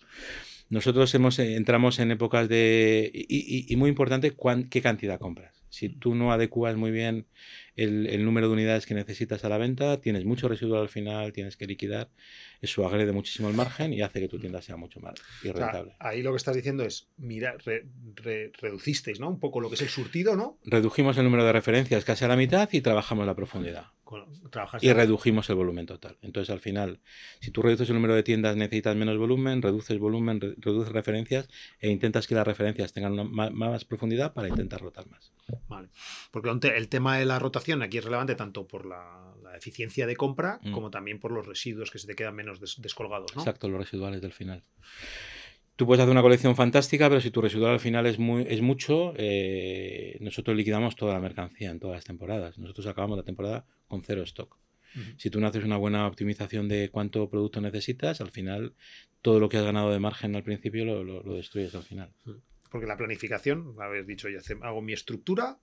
Nosotros 0.71 1.15
hemos, 1.15 1.39
eh, 1.39 1.57
entramos 1.57 1.99
en 1.99 2.11
épocas 2.11 2.49
de... 2.49 3.11
Y, 3.13 3.75
muy 3.77 3.91
importante, 3.91 4.35
qué 4.71 4.83
cantidad 4.83 5.19
compras. 5.19 5.64
Si 5.75 5.89
tú 5.89 6.15
no 6.15 6.33
adecuas 6.33 6.77
muy 6.77 6.93
bien 6.93 7.27
el, 7.75 8.25
número 8.25 8.47
de 8.47 8.53
unidades 8.53 8.87
que 8.87 8.95
necesitas 8.95 9.45
a 9.45 9.49
la 9.49 9.59
venta, 9.59 10.01
tienes 10.01 10.25
mucho 10.25 10.47
residuo 10.47 10.81
al 10.81 10.89
final, 10.89 11.33
tienes 11.33 11.57
que 11.57 11.67
liquidar, 11.67 12.11
eso 12.61 12.87
agrede 12.87 13.11
muchísimo 13.11 13.49
el 13.49 13.57
margen 13.57 13.93
y 13.93 14.01
hace 14.01 14.21
que 14.21 14.29
tu 14.29 14.39
tienda 14.39 14.63
sea 14.63 14.77
mucho 14.77 15.01
más 15.01 15.15
rentable. 15.43 15.97
ahí 15.99 16.23
lo 16.23 16.31
que 16.31 16.37
estás 16.37 16.55
diciendo 16.55 16.85
es, 16.85 17.09
mira, 17.17 17.57
reducisteis 18.63 19.19
¿no? 19.19 19.29
un 19.29 19.41
poco 19.41 19.61
lo 19.61 19.69
que 19.69 19.75
es 19.75 19.83
el 19.83 19.89
surtido, 19.89 20.37
¿no? 20.37 20.59
Redujimos 20.65 21.19
el 21.19 21.25
número 21.25 21.45
de 21.45 21.53
referencias 21.53 22.05
casi 22.05 22.25
a 22.25 22.29
la 22.29 22.37
mitad 22.37 22.69
y 22.71 22.81
trabajamos 22.81 23.27
la 23.27 23.35
profundidad. 23.35 23.87
y 24.81 24.93
redujimos 24.93 25.51
el 25.51 25.57
volumen 25.57 25.87
total. 25.87 26.19
Entonces, 26.23 26.51
al 26.51 26.61
final, 26.61 27.01
si 27.41 27.51
tú 27.51 27.63
reduces 27.63 27.89
el 27.89 27.97
número 27.97 28.15
de 28.15 28.23
tiendas, 28.23 28.55
necesitas 28.55 28.95
menos 28.95 29.19
volumen, 29.19 29.61
reduces 29.61 29.99
volumen, 29.99 30.41
reduces 30.41 30.93
referencias 30.93 31.49
e 31.81 31.91
intentas 31.91 32.29
que 32.29 32.37
las 32.37 32.47
referencias 32.47 32.93
tengan 32.93 33.33
más, 33.33 33.85
profundidad 33.85 34.35
para 34.35 34.49
intentar 34.49 34.81
rotar 34.81 35.09
más. 35.09 35.34
Vale. 35.69 35.89
Porque 36.31 36.51
el 36.51 36.89
tema 36.89 37.19
de 37.19 37.25
la 37.25 37.39
rotación 37.39 37.83
aquí 37.83 37.99
es 37.99 38.05
relevante 38.05 38.35
tanto 38.35 38.67
por 38.67 38.87
la, 38.87 39.33
eficiencia 39.57 40.07
de 40.09 40.17
compra 40.17 40.59
mm. 40.63 40.73
como 40.73 40.91
también 40.91 41.21
por 41.21 41.31
los 41.31 41.47
residuos 41.47 41.93
que 41.93 42.01
se 42.01 42.09
te 42.09 42.17
quedan 42.17 42.35
menos 42.35 42.61
descolgados. 42.79 43.31
Exacto, 43.37 43.69
los 43.69 43.79
residuales 43.79 44.21
del 44.21 44.33
final. 44.33 44.65
Tú 45.77 45.87
puedes 45.87 46.01
hacer 46.01 46.11
una 46.11 46.23
colección 46.23 46.55
fantástica, 46.55 47.09
pero 47.09 47.21
si 47.21 47.31
tu 47.31 47.41
residual 47.41 47.73
al 47.73 47.81
final 47.81 48.07
es, 48.07 48.19
muy, 48.19 48.47
es 48.49 48.63
mucho, 48.63 49.13
eh, 49.17 50.19
nosotros 50.21 50.57
liquidamos 50.57 50.95
toda 50.95 51.15
la 51.15 51.21
mercancía 51.21 51.71
en 51.71 51.81
todas 51.81 51.97
las 51.97 52.05
temporadas. 52.05 52.59
Nosotros 52.59 52.87
acabamos 52.87 53.17
la 53.17 53.25
temporada 53.25 53.65
con 53.89 54.03
cero 54.03 54.23
stock. 54.23 54.57
Si 55.17 55.29
tú 55.29 55.41
no 55.41 55.49
haces 55.49 55.65
una 55.65 55.77
buena 55.77 56.07
optimización 56.07 56.69
de 56.69 56.89
cuánto 56.89 57.29
producto 57.29 57.61
necesitas, 57.61 58.21
al 58.21 58.31
final 58.31 58.75
todo 59.23 59.41
lo 59.41 59.49
que 59.49 59.57
has 59.57 59.65
ganado 59.65 59.91
de 59.91 59.99
margen 59.99 60.37
al 60.37 60.45
principio 60.45 60.85
lo, 60.85 61.03
lo 61.03 61.35
destruyes 61.35 61.75
al 61.75 61.83
final. 61.83 62.13
Porque 62.71 62.87
la 62.87 62.97
planificación, 62.97 63.75
habéis 63.81 64.07
dicho, 64.07 64.29
ya 64.29 64.41
hago 64.63 64.83
mi 64.83 64.93
estructura 64.93 65.59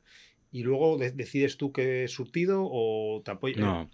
y 0.51 0.63
luego 0.63 0.97
decides 0.97 1.57
tú 1.57 1.71
qué 1.71 2.07
surtido 2.07 2.67
o 2.69 3.21
te 3.23 3.31
apoyas. 3.31 3.59
No. 3.59 3.89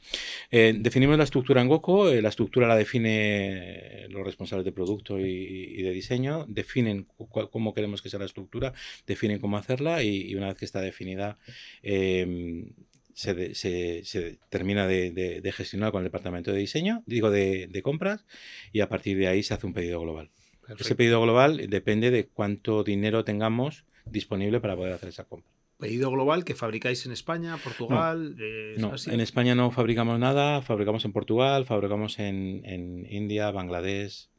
Eh, 0.50 0.74
definimos 0.78 1.18
la 1.18 1.24
estructura 1.24 1.62
en 1.62 1.68
Goco, 1.68 2.10
eh, 2.10 2.22
la 2.22 2.30
estructura 2.30 2.68
la 2.68 2.76
define 2.76 4.08
los 4.10 4.26
responsables 4.26 4.66
de 4.66 4.72
producto 4.72 5.20
y, 5.20 5.82
de 5.82 5.92
diseño, 5.92 6.46
definen 6.48 7.08
cómo 7.52 7.74
queremos 7.74 8.02
que 8.02 8.10
sea 8.10 8.20
la 8.20 8.26
estructura, 8.26 8.74
definen 9.06 9.40
cómo 9.40 9.58
hacerla 9.58 10.02
y, 10.02 10.34
una 10.36 10.48
vez 10.48 10.58
que 10.58 10.66
está 10.66 10.82
definida 10.82 11.38
em, 11.84 12.72
se, 13.14 13.56
se, 13.56 14.40
termina 14.50 14.88
de, 14.88 15.54
gestionar 15.56 15.92
con 15.92 16.02
el 16.02 16.06
departamento 16.06 16.52
de 16.52 16.60
diseño, 16.60 17.04
digo 17.06 17.32
de, 17.32 17.82
compras, 17.84 18.26
y 18.72 18.82
a 18.82 18.90
partir 18.90 19.18
de 19.18 19.28
ahí 19.28 19.44
se 19.44 19.54
hace 19.54 19.66
un 19.66 19.74
pedido 19.74 20.00
global. 20.00 20.30
Ese 20.78 20.96
pedido 20.96 21.22
global 21.22 21.68
depende 21.70 22.12
de 22.12 22.28
cuánto 22.28 22.84
dinero 22.84 23.24
tengamos 23.24 23.86
disponible 24.06 24.60
para 24.60 24.76
poder 24.76 24.94
hacer 24.94 25.10
esa 25.10 25.26
compra 25.26 25.52
pedido 25.78 26.10
global 26.12 26.44
que 26.44 26.56
fabricáis 26.56 27.06
en 27.06 27.12
España, 27.12 27.58
Portugal. 27.58 28.36
No, 28.78 28.94
en 29.06 29.20
España 29.20 29.56
no 29.56 29.72
fabricamos 29.72 30.20
nada, 30.20 30.62
fabricamos 30.62 31.06
en 31.06 31.14
Portugal, 31.14 31.66
fabricamos 31.66 32.20
en, 32.20 33.06
India, 33.10 33.52
Bangladesh, 33.52 34.30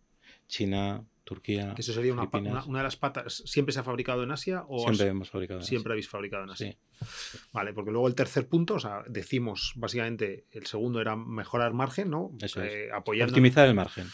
China, 0.49 1.05
Turquía. 1.25 1.75
eso 1.77 1.93
sería 1.93 2.15
una, 2.15 2.27
de 2.27 2.83
las 2.83 2.97
patas. 2.97 3.43
¿Siempre 3.45 3.73
se 3.73 3.81
ha 3.81 3.83
fabricado 3.83 4.23
en 4.23 4.31
Asia? 4.31 4.65
O 4.69 4.81
siempre 4.81 5.09
hemos 5.09 5.31
fabricado 5.31 5.61
en 5.61 5.67
Siempre 5.67 5.93
habéis 5.93 6.09
fabricado 6.09 6.45
en 6.45 6.51
Asia. 6.51 6.77
Vale, 7.53 7.73
porque 7.75 7.91
luego 7.91 8.09
el 8.09 8.15
tercer 8.15 8.49
punto, 8.49 8.75
o 8.75 8.81
sea, 8.81 9.03
decimos 9.07 9.75
básicamente, 9.77 10.47
el 10.51 10.67
segundo 10.67 11.01
era 11.01 11.17
mejorar 11.17 11.75
margen, 11.75 12.11
¿no? 12.11 12.33
Eso 12.41 12.63
es. 12.63 12.73
Eh, 12.73 12.91
Optimizar 13.23 13.69
el 13.69 13.75
margen 13.75 14.07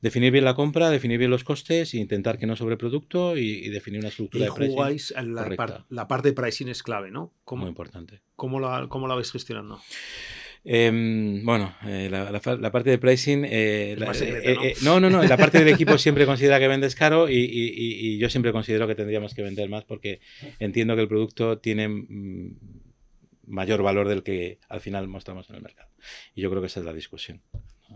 definir 0.00 0.32
bien 0.32 0.44
la 0.44 0.54
compra, 0.54 0.90
definir 0.90 1.18
bien 1.18 1.30
los 1.30 1.44
costes, 1.44 1.94
intentar 1.94 2.38
que 2.38 2.46
no 2.46 2.56
sobreproducto 2.56 3.36
y, 3.36 3.66
y 3.66 3.68
definir 3.70 4.00
una 4.00 4.08
estructura 4.08 4.44
y 4.44 4.48
de 4.48 4.54
pricing. 4.54 4.74
jugáis 4.74 5.14
la, 5.16 5.84
la, 5.88 6.08
parte 6.08 6.28
de 6.28 6.34
pricing 6.34 6.68
es 6.68 6.82
clave, 6.82 7.10
¿no? 7.10 7.32
Muy 7.52 7.68
importante. 7.68 8.22
¿Cómo 8.34 8.60
la, 8.60 8.86
cómo 8.88 9.08
la 9.08 9.14
vais 9.14 9.30
gestionando? 9.30 9.80
Em, 10.68 11.44
bueno, 11.44 11.76
eh, 11.86 12.08
la, 12.10 12.40
parte 12.72 12.90
de 12.90 12.98
pricing. 12.98 13.44
Eh, 13.44 13.96
eh, 13.96 14.74
¿no? 14.82 14.98
¿no? 14.98 15.08
no, 15.08 15.22
La 15.22 15.36
parte 15.36 15.60
del 15.60 15.68
equipo 15.68 15.96
siempre 15.96 16.26
considera 16.26 16.58
que 16.58 16.66
vendes 16.66 16.96
caro 16.96 17.28
y, 17.30 18.18
yo 18.18 18.28
siempre 18.28 18.50
considero 18.50 18.88
que 18.88 18.96
tendríamos 18.96 19.32
que 19.32 19.42
vender 19.42 19.68
más 19.68 19.84
porque 19.84 20.18
entiendo 20.58 20.96
que 20.96 21.02
el 21.02 21.08
producto 21.08 21.58
tiene 21.58 21.86
mm, 21.88 22.56
mayor 23.46 23.82
valor 23.82 24.08
del 24.08 24.24
que 24.24 24.58
al 24.68 24.80
final 24.80 25.06
mostramos 25.06 25.48
en 25.50 25.56
el 25.56 25.62
mercado. 25.62 25.88
Y 26.34 26.42
yo 26.42 26.50
creo 26.50 26.60
que 26.60 26.66
esa 26.66 26.80
es 26.80 26.86
la 26.86 26.92
discusión. 26.92 27.42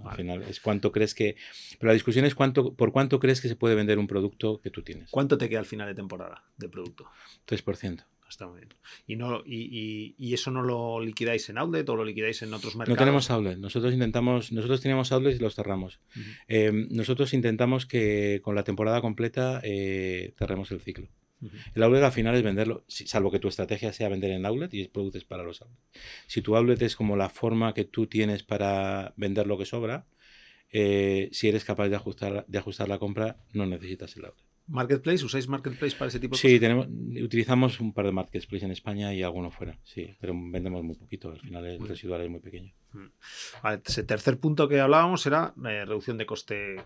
Al 0.05 0.17
final 0.17 0.43
es 0.43 0.61
cuánto 0.61 0.93
crees 0.93 1.15
que... 1.15 1.37
Pero 1.79 1.89
la 1.89 1.95
discusión 1.95 2.25
es 2.25 2.35
cuánto, 2.35 2.75
por 2.75 2.93
cuánto 2.93 3.21
crees 3.21 3.41
que 3.41 3.49
se 3.49 3.57
puede 3.57 3.75
vender 3.75 3.99
un 3.99 4.07
producto 4.07 4.61
que 4.61 4.71
tú 4.71 4.83
tienes. 4.83 5.11
¿Cuánto 5.11 5.39
te 5.39 5.49
queda 5.49 5.61
al 5.61 5.67
final 5.67 5.89
de 5.89 5.95
temporada 5.95 6.45
de 6.57 6.69
producto? 6.69 7.07
3%. 7.47 8.05
Está 8.31 8.47
muy 8.47 8.59
bien. 8.59 8.75
¿Y, 9.09 9.17
no, 9.17 9.43
y, 9.45 10.15
y, 10.17 10.35
eso 10.35 10.53
no 10.53 10.63
lo 10.63 11.01
liquidáis 11.01 11.49
en 11.51 11.59
outlet 11.59 11.89
o 11.89 11.97
lo 11.97 12.05
liquidáis 12.05 12.43
en 12.43 12.55
otros 12.55 12.77
mercados? 12.77 12.97
No 12.97 13.05
tenemos 13.05 13.29
outlet. 13.29 13.59
Nosotros 13.59 13.93
intentamos, 13.93 14.53
nosotros 14.53 14.81
teníamos 14.81 15.11
outlet 15.11 15.35
y 15.35 15.41
los 15.41 15.57
cerramos. 15.57 15.99
Em, 16.47 16.87
nosotros 16.93 17.35
intentamos 17.35 17.87
que 17.87 18.41
con 18.45 18.55
la 18.55 18.63
temporada 18.63 19.01
completa 19.01 19.61
eh, 19.65 20.33
cerremos 20.39 20.71
el 20.71 20.81
ciclo. 20.81 21.09
El 21.75 21.83
outlet 21.83 22.03
al 22.03 22.13
final 22.13 22.35
es 22.35 22.43
venderlo, 22.43 22.85
salvo 22.89 23.31
que 23.31 23.39
tu 23.39 23.49
estrategia 23.49 23.93
sea 23.93 24.09
vender 24.09 24.31
en 24.31 24.45
outlet 24.45 24.73
y 24.75 24.87
produces 24.89 25.25
para 25.25 25.43
los 25.43 25.63
outlets. 25.63 25.83
Si 26.27 26.43
tu 26.43 26.57
outlet 26.57 26.83
es 26.83 26.97
como 26.97 27.17
la 27.17 27.29
forma 27.31 27.73
que 27.73 27.85
tú 27.85 28.07
tienes 28.07 28.43
para 28.43 29.15
vender 29.17 29.47
lo 29.47 29.57
que 29.57 29.65
sobra, 29.65 30.07
eh, 30.71 31.29
si 31.33 31.49
eres 31.49 31.65
capaz 31.65 31.89
de 31.89 31.97
ajustar, 31.97 32.45
de 32.47 32.59
ajustar 32.59 32.89
la 32.89 32.99
compra, 32.99 33.39
no 33.53 33.67
necesitas 33.67 34.17
el 34.17 34.27
outlet. 34.27 34.50
¿Marketplace? 34.71 35.25
¿Usáis 35.25 35.49
Marketplace 35.49 35.97
para 35.97 36.09
ese 36.09 36.19
tipo 36.19 36.37
de 36.37 36.41
cosas? 36.41 36.51
Sí, 36.51 36.61
tenemos, 36.61 36.87
utilizamos 37.23 37.81
un 37.81 37.93
par 37.93 38.07
de 38.07 38.13
Marketplace 38.13 38.65
en 38.65 38.71
España 38.71 39.13
y 39.13 39.23
alguno 39.23 39.51
fuera, 39.51 39.79
sí, 39.85 40.17
pero 40.21 40.33
vendemos 40.35 40.83
muy 40.83 40.95
poquito, 40.95 41.31
al 41.31 41.41
final 41.41 41.67
el 41.67 41.87
residual 41.87 42.23
es 42.23 42.31
muy 42.31 42.41
pequeño. 42.41 42.73
Vale, 43.63 43.81
ese 43.85 44.03
tercer 44.05 44.39
punto 44.39 44.69
que 44.69 44.81
hablábamos 44.81 45.27
era 45.27 45.55
eh, 45.59 45.85
reducción 45.85 46.19
de 46.19 46.27
coste. 46.27 46.77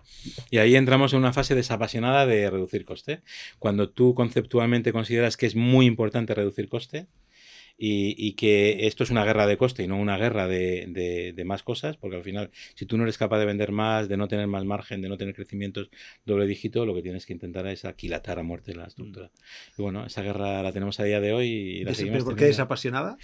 Y 0.50 0.59
ahí 0.59 0.76
entramos 0.76 1.12
en 1.12 1.21
una 1.21 1.33
fase 1.33 1.55
desapasionada 1.55 2.26
de 2.26 2.50
reducir 2.50 2.85
coste. 2.85 3.23
Cuando 3.59 3.91
tú 3.91 4.14
conceptualmente 4.14 4.93
consideras 4.93 5.37
que 5.37 5.47
es 5.47 5.57
muy 5.57 5.87
importante 5.87 6.35
reducir 6.35 6.69
coste, 6.69 7.07
y, 7.76 8.33
que 8.35 8.87
esto 8.87 9.02
es 9.04 9.11
una 9.11 9.25
guerra 9.25 9.47
de 9.47 9.57
coste 9.57 9.83
y 9.83 9.87
no 9.87 9.97
una 9.99 10.16
guerra 10.16 10.47
de, 10.47 11.43
más 11.45 11.62
cosas, 11.62 11.97
porque 11.97 12.16
al 12.16 12.23
final, 12.23 12.50
si 12.75 12.87
tú 12.87 12.97
no 12.97 13.02
eres 13.02 13.19
capaz 13.19 13.38
de 13.38 13.47
vender 13.47 13.73
más, 13.73 14.09
de 14.09 14.16
no 14.16 14.28
tener 14.28 14.47
más 14.47 14.64
margen, 14.64 15.02
de 15.02 15.09
no 15.09 15.19
tener 15.19 15.35
crecimientos 15.35 15.90
doble 16.25 16.47
dígito, 16.47 16.87
lo 16.87 16.95
que 16.95 17.02
tienes 17.02 17.26
que 17.26 17.33
intentar 17.33 17.66
es 17.66 17.85
aquilatar 17.85 18.38
a 18.38 18.43
muerte 18.43 18.75
la 18.75 18.85
estructura. 18.85 19.31
Y 19.76 19.83
bueno, 19.83 20.07
esa 20.07 20.23
guerra 20.23 20.62
la 20.62 20.73
tenemos 20.73 21.00
a 21.00 21.04
día 21.04 21.21
de 21.21 21.33
hoy 21.33 21.49
y 21.49 21.85
la 21.85 21.95
seguimos 21.95 22.25
¿Por 22.25 22.37
qué 22.37 22.49
es 22.49 22.61
apasionada? 22.61 23.16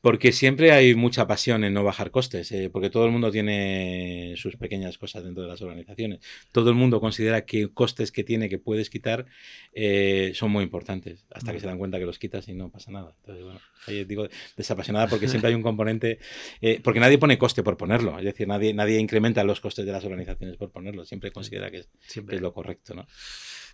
Porque 0.00 0.32
siempre 0.32 0.72
hay 0.72 0.94
mucha 0.94 1.26
pasión 1.26 1.64
en 1.64 1.74
no 1.74 1.82
bajar 1.82 2.10
costes, 2.10 2.52
eh, 2.52 2.70
porque 2.70 2.90
todo 2.90 3.04
el 3.04 3.10
mundo 3.10 3.30
tiene 3.30 4.34
sus 4.36 4.56
pequeñas 4.56 4.96
cosas 4.96 5.24
dentro 5.24 5.42
de 5.42 5.48
las 5.48 5.60
organizaciones. 5.60 6.20
Todo 6.52 6.70
el 6.70 6.76
mundo 6.76 7.00
considera 7.00 7.44
que 7.44 7.68
costes 7.72 8.12
que 8.12 8.22
tiene 8.22 8.48
que 8.48 8.58
puedes 8.58 8.90
quitar 8.90 9.26
eh, 9.72 10.32
son 10.34 10.50
muy 10.52 10.62
importantes, 10.62 11.26
hasta 11.30 11.52
que 11.52 11.60
se 11.60 11.66
dan 11.66 11.78
cuenta 11.78 11.98
que 11.98 12.06
los 12.06 12.18
quitas 12.18 12.46
y 12.48 12.54
no 12.54 12.70
pasa 12.70 12.92
nada. 12.92 13.14
Entonces, 13.20 13.44
bueno, 13.44 13.60
ahí 13.86 14.04
digo 14.04 14.28
desapasionada 14.56 15.08
porque 15.08 15.28
siempre 15.28 15.48
hay 15.48 15.54
un 15.54 15.62
componente, 15.62 16.18
eh, 16.60 16.80
porque 16.82 17.00
nadie 17.00 17.18
pone 17.18 17.38
coste 17.38 17.62
por 17.62 17.76
ponerlo, 17.76 18.18
es 18.18 18.24
decir, 18.24 18.46
nadie, 18.46 18.72
nadie 18.74 18.98
incrementa 18.98 19.42
los 19.44 19.60
costes 19.60 19.84
de 19.84 19.92
las 19.92 20.04
organizaciones 20.04 20.56
por 20.56 20.70
ponerlo, 20.70 21.04
siempre 21.04 21.32
considera 21.32 21.70
que 21.70 21.78
es, 21.78 21.88
siempre. 22.06 22.36
es 22.36 22.42
lo 22.42 22.52
correcto, 22.52 22.94
¿no? 22.94 23.06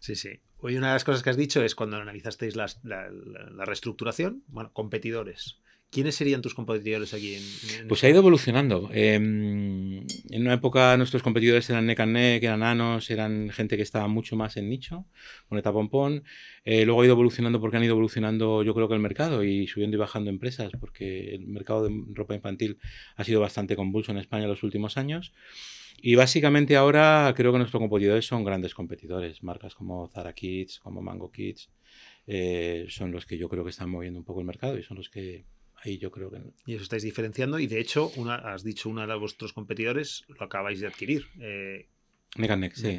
Sí, 0.00 0.16
sí. 0.16 0.40
Hoy 0.58 0.76
una 0.76 0.88
de 0.88 0.92
las 0.94 1.04
cosas 1.04 1.22
que 1.22 1.30
has 1.30 1.36
dicho 1.36 1.62
es 1.62 1.74
cuando 1.74 1.96
analizasteis 1.96 2.56
la, 2.56 2.66
la 2.82 3.64
reestructuración, 3.64 4.42
bueno, 4.48 4.70
competidores. 4.72 5.58
¿Quiénes 5.94 6.16
serían 6.16 6.42
tus 6.42 6.54
competidores 6.54 7.14
aquí? 7.14 7.36
En, 7.36 7.86
pues 7.86 8.02
ha 8.02 8.08
ido 8.08 8.18
evolucionando. 8.18 8.90
Em, 8.92 10.04
en 10.28 10.40
una 10.40 10.54
época 10.54 10.96
nuestros 10.96 11.22
competidores 11.22 11.70
eran 11.70 11.86
Neck 11.86 12.00
and 12.00 12.12
Neck, 12.12 12.42
eran 12.42 12.60
Nanos, 12.60 13.08
eran 13.10 13.50
gente 13.50 13.76
que 13.76 13.84
estaba 13.84 14.08
mucho 14.08 14.34
más 14.34 14.56
en 14.56 14.68
nicho, 14.68 15.06
con 15.48 15.62
Pompón. 15.62 16.24
Eh, 16.64 16.84
luego 16.84 17.02
ha 17.02 17.04
ido 17.04 17.12
evolucionando 17.12 17.60
porque 17.60 17.76
han 17.76 17.84
ido 17.84 17.92
evolucionando 17.92 18.64
yo 18.64 18.74
creo 18.74 18.88
que 18.88 18.94
el 18.94 19.00
mercado 19.00 19.44
y 19.44 19.68
subiendo 19.68 19.96
y 19.96 20.00
bajando 20.00 20.30
empresas, 20.30 20.72
porque 20.80 21.32
el 21.36 21.46
mercado 21.46 21.84
de 21.88 21.94
ropa 22.12 22.34
infantil 22.34 22.78
ha 23.14 23.22
sido 23.22 23.40
bastante 23.40 23.76
convulso 23.76 24.10
en 24.10 24.18
España 24.18 24.42
en 24.42 24.50
los 24.50 24.64
últimos 24.64 24.96
años. 24.96 25.32
Y 26.02 26.16
básicamente 26.16 26.74
ahora 26.74 27.32
creo 27.36 27.52
que 27.52 27.58
nuestros 27.58 27.80
competidores 27.80 28.26
son 28.26 28.42
grandes 28.42 28.74
competidores, 28.74 29.44
marcas 29.44 29.76
como 29.76 30.08
Zara 30.08 30.32
Kids, 30.32 30.80
como 30.80 31.02
Mango 31.02 31.30
Kids, 31.30 31.70
eh, 32.26 32.86
son 32.88 33.12
los 33.12 33.26
que 33.26 33.38
yo 33.38 33.48
creo 33.48 33.62
que 33.62 33.70
están 33.70 33.90
moviendo 33.90 34.18
un 34.18 34.24
poco 34.24 34.40
el 34.40 34.46
mercado 34.46 34.76
y 34.76 34.82
son 34.82 34.96
los 34.96 35.08
que 35.08 35.44
y 35.84 35.98
yo 35.98 36.10
creo 36.10 36.30
que... 36.30 36.40
Y 36.66 36.74
eso 36.74 36.82
estáis 36.82 37.02
diferenciando 37.02 37.58
y 37.58 37.66
de 37.66 37.80
hecho, 37.80 38.10
una, 38.16 38.36
has 38.36 38.64
dicho 38.64 38.88
una 38.88 39.06
de 39.06 39.16
vuestros 39.16 39.52
competidores 39.52 40.24
lo 40.28 40.44
acabáis 40.44 40.80
de 40.80 40.86
adquirir. 40.86 41.26
Eh, 41.40 41.88
sí. 42.74 42.96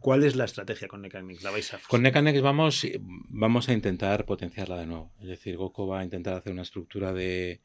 ¿Cuál 0.00 0.24
es 0.24 0.36
la 0.36 0.44
estrategia 0.44 0.88
con 0.88 1.02
Neck 1.02 1.14
¿La 1.42 1.50
vais 1.50 1.74
a... 1.74 1.80
Con 1.86 2.02
Neck 2.02 2.40
vamos, 2.40 2.86
vamos 3.28 3.68
a 3.68 3.72
intentar 3.72 4.24
potenciarla 4.24 4.78
de 4.78 4.86
nuevo. 4.86 5.12
Es 5.20 5.28
decir, 5.28 5.56
Goku 5.56 5.86
va 5.86 6.00
a 6.00 6.04
intentar 6.04 6.34
hacer 6.34 6.52
una 6.52 6.62
estructura 6.62 7.12
de, 7.12 7.60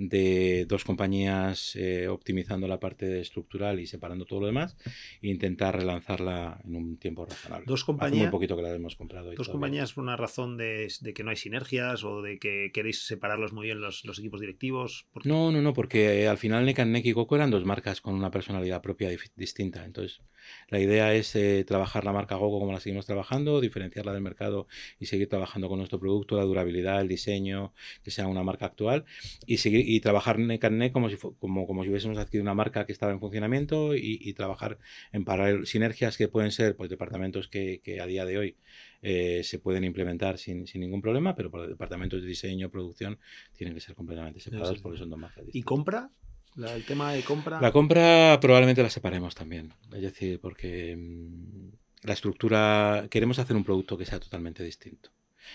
de 0.00 0.64
dos 0.66 0.84
compañías 0.84 1.76
eh, 1.76 2.08
optimizando 2.08 2.66
la 2.66 2.80
parte 2.80 3.20
estructural 3.20 3.80
y 3.80 3.86
separando 3.86 4.24
todo 4.24 4.40
lo 4.40 4.46
demás 4.46 4.74
e 5.20 5.28
intentar 5.28 5.76
relanzarla 5.76 6.58
en 6.64 6.74
un 6.74 6.96
tiempo 6.96 7.26
razonable. 7.26 7.66
Dos 7.66 7.84
compañías. 7.84 8.22
muy 8.22 8.30
poquito 8.30 8.56
que 8.56 8.62
la 8.62 8.74
hemos 8.74 8.96
comprado. 8.96 9.30
dos 9.34 9.50
compañías 9.50 9.92
por 9.92 10.02
una 10.02 10.16
razón 10.16 10.56
de, 10.56 10.88
que 11.14 11.22
no 11.22 11.30
hay 11.30 11.36
sinergias 11.36 12.02
o 12.02 12.22
de 12.22 12.38
que 12.38 12.70
queréis 12.72 13.06
separarlos 13.06 13.52
muy 13.52 13.66
bien 13.66 13.82
los, 13.82 14.02
equipos 14.18 14.40
directivos. 14.40 15.06
No, 15.24 15.52
no, 15.52 15.60
no, 15.60 15.74
porque 15.74 16.26
al 16.26 16.38
final 16.38 16.64
Neck 16.64 17.04
y 17.04 17.12
Coco 17.12 17.36
eran 17.36 17.50
dos 17.50 17.66
marcas 17.66 18.00
con 18.00 18.14
una 18.14 18.30
personalidad 18.30 18.80
propia 18.80 19.10
distinta. 19.36 19.84
Entonces, 19.84 20.22
la 20.68 20.78
idea 20.78 21.14
es 21.14 21.34
eh, 21.34 21.64
trabajar 21.66 22.04
la 22.04 22.12
marca 22.12 22.36
Gogo 22.36 22.60
como 22.60 22.72
la 22.72 22.80
seguimos 22.80 23.06
trabajando, 23.06 23.60
diferenciarla 23.60 24.12
del 24.12 24.22
mercado 24.22 24.68
y 24.98 25.06
seguir 25.06 25.28
trabajando 25.28 25.68
con 25.68 25.78
nuestro 25.78 25.98
producto, 25.98 26.36
la 26.36 26.44
durabilidad, 26.44 27.00
el 27.00 27.08
diseño, 27.08 27.72
que 28.04 28.10
sea 28.10 28.26
una 28.28 28.42
marca 28.42 28.66
actual 28.66 29.04
y 29.46 29.58
seguir 29.58 29.88
y 29.88 30.00
trabajar 30.00 30.36
and 30.36 30.92
como 30.92 31.08
si, 31.08 31.16
como, 31.16 31.66
como 31.66 31.82
si 31.82 31.90
hubiésemos 31.90 32.18
adquirido 32.18 32.42
una 32.42 32.54
marca 32.54 32.86
que 32.86 32.92
estaba 32.92 33.12
en 33.12 33.20
funcionamiento 33.20 33.94
y, 33.94 34.30
trabajar 34.34 34.78
en 35.12 35.24
paralelo 35.24 35.66
sinergias 35.66 36.16
que 36.16 36.28
pueden 36.28 36.52
ser 36.52 36.76
pues 36.76 36.88
departamentos 36.88 37.48
que, 37.48 37.80
a 38.00 38.06
día 38.06 38.24
de 38.24 38.38
hoy 38.38 38.56
eh, 39.02 39.42
se 39.44 39.58
pueden 39.58 39.84
implementar 39.84 40.38
sin, 40.38 40.64
ningún 40.74 41.02
problema, 41.02 41.34
pero 41.34 41.50
para 41.50 41.66
departamentos 41.66 42.22
de 42.22 42.28
diseño, 42.28 42.70
producción, 42.70 43.18
tienen 43.56 43.74
que 43.74 43.80
ser 43.80 43.94
completamente 43.94 44.40
separados 44.40 44.80
porque 44.80 44.98
son 44.98 45.10
dos 45.10 45.18
marcas. 45.18 45.44
¿Y 45.52 45.62
compra? 45.62 46.10
El 46.56 46.84
tema 46.84 47.12
de 47.12 47.22
compra. 47.22 47.60
La 47.60 47.72
compra 47.72 48.38
probablemente 48.40 48.82
la 48.82 48.90
separemos 48.90 49.34
también. 49.34 49.72
Es 49.92 50.02
decir, 50.02 50.40
porque 50.40 50.96
mm, 50.96 52.06
la 52.06 52.12
estructura. 52.12 53.06
Queremos 53.10 53.38
hacer 53.38 53.56
un 53.56 53.64
producto 53.64 53.96
que 53.96 54.06
sea 54.06 54.20
totalmente 54.20 54.62
distinto. 54.62 55.10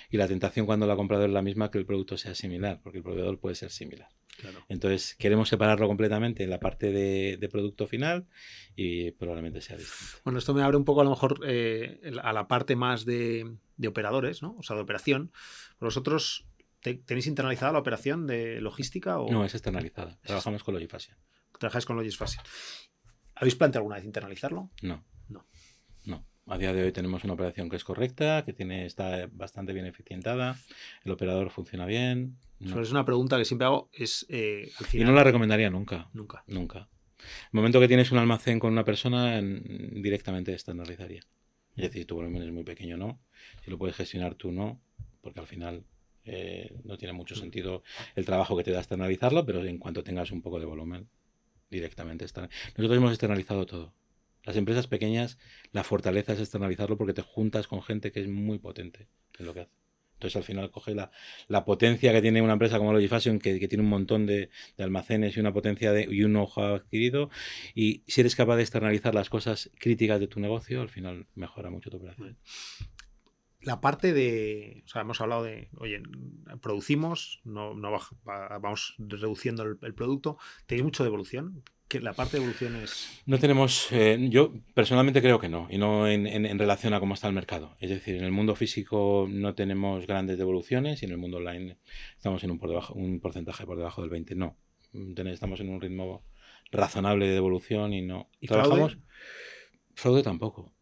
Y 0.09 0.17
la 0.17 0.27
tentación 0.27 0.65
cuando 0.65 0.87
la 0.87 0.95
comprador 0.95 1.29
es 1.29 1.33
la 1.33 1.41
misma 1.41 1.71
que 1.71 1.77
el 1.77 1.85
producto 1.85 2.17
sea 2.17 2.35
similar, 2.35 2.79
porque 2.83 2.97
el 2.97 3.03
proveedor 3.03 3.39
puede 3.39 3.55
ser 3.55 3.71
similar. 3.71 4.09
Entonces, 4.67 5.15
queremos 5.15 5.49
separarlo 5.49 5.87
completamente 5.87 6.43
en 6.43 6.49
la 6.49 6.59
parte 6.59 6.91
de, 6.91 7.49
producto 7.49 7.87
final 7.87 8.25
y 8.75 9.11
probablemente 9.11 9.61
sea 9.61 9.77
distinto. 9.77 10.21
Bueno, 10.23 10.39
esto 10.39 10.53
me 10.53 10.61
abre 10.61 10.77
un 10.77 10.83
poco 10.83 11.01
a 11.01 11.03
lo 11.05 11.11
mejor 11.11 11.39
eh, 11.45 12.01
a 12.21 12.33
la 12.33 12.47
parte 12.47 12.75
más 12.75 13.05
de, 13.05 13.55
operadores, 13.87 14.41
¿no? 14.41 14.55
O 14.59 14.63
sea, 14.63 14.75
de 14.75 14.81
operación. 14.81 15.31
¿Vosotros 15.79 16.45
tenéis 16.93 17.27
internalizada 17.27 17.73
la 17.73 17.79
operación 17.79 18.27
de 18.27 18.61
logística? 18.61 19.19
O... 19.19 19.31
No, 19.31 19.43
es 19.43 19.53
externalizada. 19.53 20.17
Trabajamos 20.21 20.63
con 20.63 20.75
Logifasia. 20.75 21.17
Trabajáis 21.59 21.85
con 21.85 21.95
Logifasia. 21.97 22.43
¿Habéis 23.35 23.55
planteado 23.55 23.81
alguna 23.81 23.95
vez 23.95 24.05
internalizarlo? 24.05 24.69
No. 24.81 25.03
A 26.47 26.59
día 26.59 26.73
de 26.73 26.83
hoy 26.83 26.91
tenemos 26.91 27.23
una 27.23 27.33
operación 27.33 27.69
que 27.69 27.75
es 27.75 27.83
correcta, 27.83 28.43
que 28.45 28.53
tiene, 28.53 28.85
está 28.85 29.27
bastante 29.31 29.73
bien 29.73 29.87
eficientada, 29.87 30.55
el 31.03 31.11
operador 31.11 31.49
funciona 31.49 31.87
bien. 31.87 32.37
Es 32.59 32.91
una 32.91 33.03
pregunta 33.03 33.37
que 33.37 33.45
siempre 33.45 33.65
hago, 33.65 33.89
es 33.91 34.27
eh, 34.29 34.71
Y 34.93 35.03
no 35.03 35.11
la 35.11 35.23
recomendaría 35.23 35.71
nunca. 35.71 36.07
Nunca. 36.13 36.43
Nunca. 36.45 36.87
El 37.17 37.53
momento 37.53 37.79
que 37.79 37.87
tienes 37.87 38.11
un 38.11 38.19
almacén 38.19 38.59
con 38.59 38.71
una 38.71 38.85
persona, 38.85 39.41
directamente 39.41 40.53
estandarizaría. 40.53 41.21
Es 41.75 41.83
decir, 41.89 42.05
tu 42.05 42.15
volumen 42.15 42.43
es 42.43 42.51
muy 42.51 42.63
pequeño, 42.63 42.95
no. 42.95 43.19
Si 43.63 43.71
lo 43.71 43.79
puedes 43.79 43.95
gestionar 43.95 44.35
tú, 44.35 44.51
no, 44.51 44.79
porque 45.21 45.39
al 45.39 45.47
final 45.47 45.83
eh, 46.25 46.73
no 46.83 46.97
tiene 46.97 47.13
mucho 47.13 47.35
sentido 47.35 47.83
el 48.15 48.25
trabajo 48.25 48.57
que 48.57 48.63
te 48.63 48.71
da 48.71 48.79
externalizarlo, 48.79 49.45
pero 49.45 49.63
en 49.63 49.77
cuanto 49.77 50.03
tengas 50.03 50.31
un 50.31 50.41
poco 50.41 50.59
de 50.59 50.65
volumen, 50.65 51.07
directamente 51.69 52.25
está. 52.25 52.49
Nosotros 52.77 52.97
hemos 52.97 53.11
externalizado 53.11 53.65
todo. 53.65 53.93
Las 54.43 54.55
empresas 54.55 54.87
pequeñas, 54.87 55.37
la 55.71 55.83
fortaleza 55.83 56.33
es 56.33 56.39
externalizarlo 56.39 56.97
porque 56.97 57.13
te 57.13 57.21
juntas 57.21 57.67
con 57.67 57.81
gente 57.81 58.11
que 58.11 58.21
es 58.21 58.27
muy 58.27 58.59
potente 58.59 59.07
en 59.39 59.45
lo 59.45 59.53
que 59.53 59.61
hace. 59.61 59.85
Entonces 60.15 60.37
al 60.37 60.43
final 60.43 60.71
coge 60.71 60.95
la, 60.95 61.11
la 61.47 61.65
potencia 61.65 62.13
que 62.13 62.21
tiene 62.21 62.41
una 62.41 62.53
empresa 62.53 62.77
como 62.77 62.93
Logifashion, 62.93 63.37
que, 63.39 63.59
que 63.59 63.67
tiene 63.67 63.83
un 63.83 63.89
montón 63.89 64.25
de, 64.25 64.49
almacenes 64.77 65.35
y 65.35 65.39
una 65.39 65.51
potencia 65.51 65.91
de, 65.91 66.07
y 66.09 66.23
un 66.23 66.31
know-how 66.31 66.75
adquirido, 66.75 67.29
y 67.73 68.03
si 68.07 68.21
eres 68.21 68.35
capaz 68.35 68.55
de 68.55 68.61
externalizar 68.61 69.13
las 69.13 69.29
cosas 69.29 69.69
críticas 69.77 70.19
de 70.19 70.27
tu 70.27 70.39
negocio, 70.39 70.81
al 70.81 70.89
final 70.89 71.27
mejora 71.35 71.69
mucho 71.69 71.89
tu 71.89 71.97
operación. 71.97 72.37
La 73.65 73.81
parte 73.81 74.13
de, 74.13 74.83
o 74.85 74.87
sea, 74.87 75.01
hemos 75.01 75.19
hablado 75.19 75.43
de, 75.43 75.69
oye, 75.77 76.01
producimos, 76.61 77.41
no, 77.43 77.73
no 77.73 77.91
vamos 78.23 78.95
reduciendo 78.97 79.63
el, 79.63 79.77
el 79.81 79.93
producto, 79.93 80.37
¿tenéis 80.65 80.85
mucho 80.85 81.03
de 81.03 81.07
evolución? 81.07 81.63
que 81.87 81.99
la 81.99 82.13
parte 82.13 82.37
de 82.37 82.43
evolución 82.43 82.75
es... 82.77 83.21
No 83.25 83.37
tenemos, 83.37 83.91
eh, 83.91 84.17
yo 84.29 84.53
personalmente 84.73 85.21
creo 85.21 85.39
que 85.39 85.49
no, 85.49 85.67
y 85.69 85.77
no 85.77 86.07
en, 86.07 86.25
en, 86.25 86.59
relación 86.59 86.93
a 86.93 86.99
cómo 86.99 87.13
está 87.13 87.27
el 87.27 87.33
mercado. 87.33 87.75
Es 87.79 87.89
decir, 87.89 88.15
en 88.15 88.23
el 88.23 88.31
mundo 88.31 88.55
físico 88.55 89.27
no 89.29 89.53
tenemos 89.53 90.07
grandes 90.07 90.37
devoluciones 90.37 91.01
y 91.01 91.05
en 91.05 91.11
el 91.11 91.17
mundo 91.17 91.37
online 91.37 91.77
estamos 92.17 92.43
en 92.43 92.51
un, 92.51 92.57
por 92.59 92.69
debajo, 92.69 92.93
un 92.95 93.19
porcentaje 93.19 93.65
por 93.65 93.77
debajo 93.77 94.01
del 94.01 94.09
20. 94.09 94.35
No, 94.35 94.57
estamos 95.25 95.59
en 95.59 95.69
un 95.69 95.79
ritmo 95.79 96.23
razonable 96.71 97.27
de 97.27 97.33
devolución 97.33 97.93
y 97.93 98.01
no. 98.01 98.29
¿Y 98.39 98.47
trabajamos? 98.47 98.97
Fraude? 99.93 100.23
tampoco. 100.23 100.73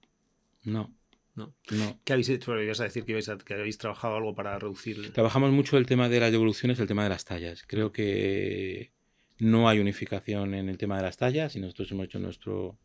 No. 0.63 0.95
No. 1.35 1.55
no. 1.71 1.99
¿Qué 2.03 2.13
habéis 2.13 2.29
hecho? 2.29 2.59
Ibas 2.61 2.79
a 2.79 2.83
decir 2.83 3.05
que 3.05 3.13
habéis, 3.13 3.29
que 3.43 3.53
habéis 3.55 3.77
trabajado 3.77 4.15
algo 4.15 4.35
para 4.35 4.57
reducir. 4.59 5.11
Trabajamos 5.13 5.51
mucho 5.51 5.77
el 5.77 5.85
tema 5.85 6.09
de 6.09 6.19
las 6.19 6.31
devoluciones, 6.31 6.79
el 6.79 6.87
tema 6.87 7.03
de 7.03 7.09
las 7.09 7.25
tallas. 7.25 7.63
Creo 7.67 7.91
que 7.91 8.91
no 9.39 9.67
hay 9.67 9.79
unificación 9.79 10.53
en 10.53 10.69
el 10.69 10.77
tema 10.77 10.97
de 10.97 11.03
las 11.03 11.17
tallas 11.17 11.55
y 11.55 11.59
nosotros 11.59 11.91
hemos 11.91 12.05
hecho 12.05 12.19
nuestro, 12.19 12.77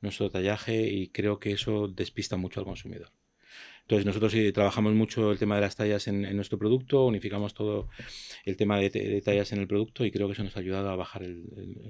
nuestro 0.00 0.30
tallaje 0.30 0.82
y 0.82 1.08
creo 1.08 1.38
que 1.38 1.52
eso 1.52 1.88
despista 1.88 2.36
mucho 2.36 2.60
al 2.60 2.66
consumidor. 2.66 3.10
Entonces 3.82 4.06
nosotros 4.06 4.32
sí 4.32 4.52
trabajamos 4.52 4.94
mucho 4.94 5.32
el 5.32 5.38
tema 5.38 5.56
de 5.56 5.62
las 5.62 5.76
tallas 5.76 6.06
en, 6.08 6.22
nuestro 6.36 6.56
producto, 6.56 7.04
unificamos 7.04 7.52
todo 7.52 7.88
el 8.44 8.56
tema 8.56 8.78
de, 8.78 9.20
tallas 9.24 9.52
en 9.52 9.58
el 9.58 9.66
producto 9.66 10.04
y 10.04 10.10
creo 10.10 10.28
que 10.28 10.34
eso 10.34 10.44
nos 10.44 10.56
ha 10.56 10.60
ayudado 10.60 10.88
a 10.88 10.96
bajar 10.96 11.24
el, 11.24 11.44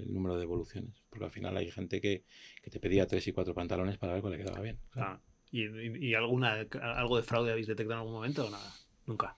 número 0.09 0.35
de 0.35 0.41
devoluciones. 0.41 1.05
Porque 1.11 1.27
al 1.27 1.31
final 1.31 1.57
hay 1.57 1.71
gente 1.71 2.01
que, 2.01 2.25
te 2.71 2.81
pedía 2.81 3.07
tres 3.07 3.27
y 3.29 3.33
cuatro 3.33 3.55
pantalones 3.55 3.99
para 3.99 4.15
ver 4.15 4.23
cuál 4.23 4.33
le 4.33 4.39
quedaba 4.39 4.61
bien. 4.61 4.79
Ah, 4.97 5.21
¿Y, 5.53 6.15
alguna, 6.15 6.67
algo 6.81 7.19
de 7.19 7.23
fraude 7.23 7.53
habéis 7.53 7.67
detectado 7.67 7.93
en 7.93 7.99
algún 7.99 8.15
momento 8.15 8.47
o 8.47 8.51
nada? 8.51 8.73
Nunca. 9.07 9.37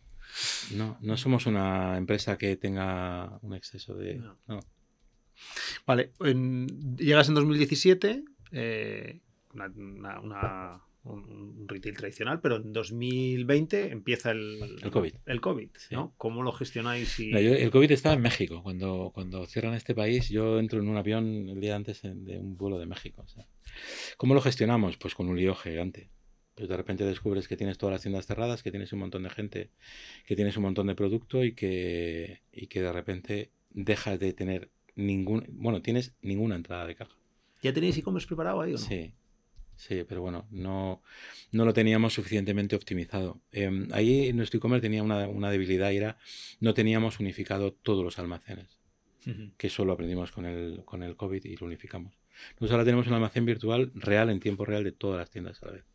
No, 0.72 0.96
no 1.00 1.16
somos 1.16 1.46
una 1.46 1.98
empresa 1.98 2.38
que 2.38 2.56
tenga 2.56 3.38
un 3.42 3.54
exceso 3.54 3.94
de... 3.96 4.14
No. 4.14 4.60
Vale, 5.86 6.12
llegas 6.96 7.28
en 7.28 7.34
2017, 7.34 8.24
eh, 8.52 9.20
una, 9.54 10.82
un, 11.04 11.66
retail 11.68 11.96
tradicional, 11.96 12.40
pero 12.40 12.56
en 12.56 12.72
2020 12.72 13.92
empieza 13.92 14.30
el, 14.30 14.78
el 14.82 14.90
COVID. 14.90 15.14
El 15.26 15.40
COVID 15.40 15.68
¿no? 15.90 16.14
¿Cómo 16.16 16.42
lo 16.42 16.52
gestionáis? 16.52 17.18
el 17.20 17.70
COVID 17.70 17.90
estaba 17.92 18.14
en 18.14 18.22
México. 18.22 18.62
Cuando, 18.62 19.10
cuando 19.14 19.46
cierran 19.46 19.74
este 19.74 19.94
país, 19.94 20.28
yo 20.28 20.58
entro 20.58 20.80
en 20.80 20.88
un 20.88 20.96
avión 20.96 21.48
el 21.48 21.60
día 21.60 21.76
antes 21.76 22.02
de 22.02 22.38
un 22.38 22.56
vuelo 22.56 22.78
de 22.78 22.86
México. 22.86 23.24
¿Cómo 24.16 24.34
lo 24.34 24.40
gestionamos? 24.40 24.96
Pues 24.96 25.14
con 25.14 25.28
un 25.28 25.36
lío 25.36 25.54
gigante. 25.54 26.10
Pues 26.54 26.68
de 26.68 26.76
repente 26.76 27.04
descubres 27.04 27.48
que 27.48 27.56
tienes 27.56 27.78
todas 27.78 27.94
las 27.94 28.02
tiendas 28.02 28.26
cerradas, 28.26 28.62
que 28.62 28.70
tienes 28.70 28.92
un 28.92 29.00
montón 29.00 29.24
de 29.24 29.30
gente, 29.30 29.70
que 30.24 30.36
tienes 30.36 30.56
un 30.56 30.62
montón 30.62 30.86
de 30.86 30.94
producto 30.94 31.42
y 31.42 31.52
que, 31.52 32.42
y 32.52 32.68
que 32.68 32.80
de 32.80 32.92
repente 32.92 33.50
dejas 33.70 34.20
de 34.20 34.32
tener 34.32 34.70
ningún, 34.94 35.44
bueno, 35.50 35.82
tienes 35.82 36.14
ninguna 36.22 36.54
entrada 36.54 36.86
de 36.86 36.94
caja. 36.94 37.16
¿Ya 37.60 37.72
tenéis 37.72 37.96
e-commerce 37.98 38.26
preparado 38.28 38.60
ahí 38.60 38.70
o 38.70 38.76
no? 38.76 38.78
Sí, 38.78 39.14
sí, 39.76 40.04
pero 40.08 40.22
bueno, 40.22 40.46
no, 40.50 41.02
no 41.52 41.64
lo 41.64 41.72
teníamos 41.72 42.14
suficientemente 42.14 42.76
optimizado. 42.76 43.40
Eh, 43.52 43.88
ahí 43.92 44.32
nuestro 44.32 44.58
e-commerce 44.58 44.82
tenía 44.82 45.02
una, 45.02 45.28
una, 45.28 45.50
debilidad 45.50 45.90
y 45.90 45.96
era 45.96 46.18
no 46.60 46.74
teníamos 46.74 47.20
unificado 47.20 47.72
todos 47.72 48.04
los 48.04 48.18
almacenes, 48.18 48.78
que 49.56 49.66
eso 49.68 49.84
lo 49.84 49.92
aprendimos 49.92 50.32
con 50.32 50.44
el, 50.44 50.82
con 50.84 51.02
el 51.02 51.16
COVID 51.16 51.44
y 51.44 51.56
lo 51.56 51.66
unificamos. 51.66 52.18
Nosotros 52.52 52.72
ahora 52.72 52.84
tenemos 52.84 53.06
un 53.06 53.14
almacén 53.14 53.44
virtual 53.44 53.92
real 53.94 54.30
en 54.30 54.40
tiempo 54.40 54.64
real 54.64 54.84
de 54.84 54.92
todas 54.92 55.18
las 55.18 55.30
tiendas 55.30 55.62
a 55.62 55.66
la 55.66 55.72
vez 55.72 55.93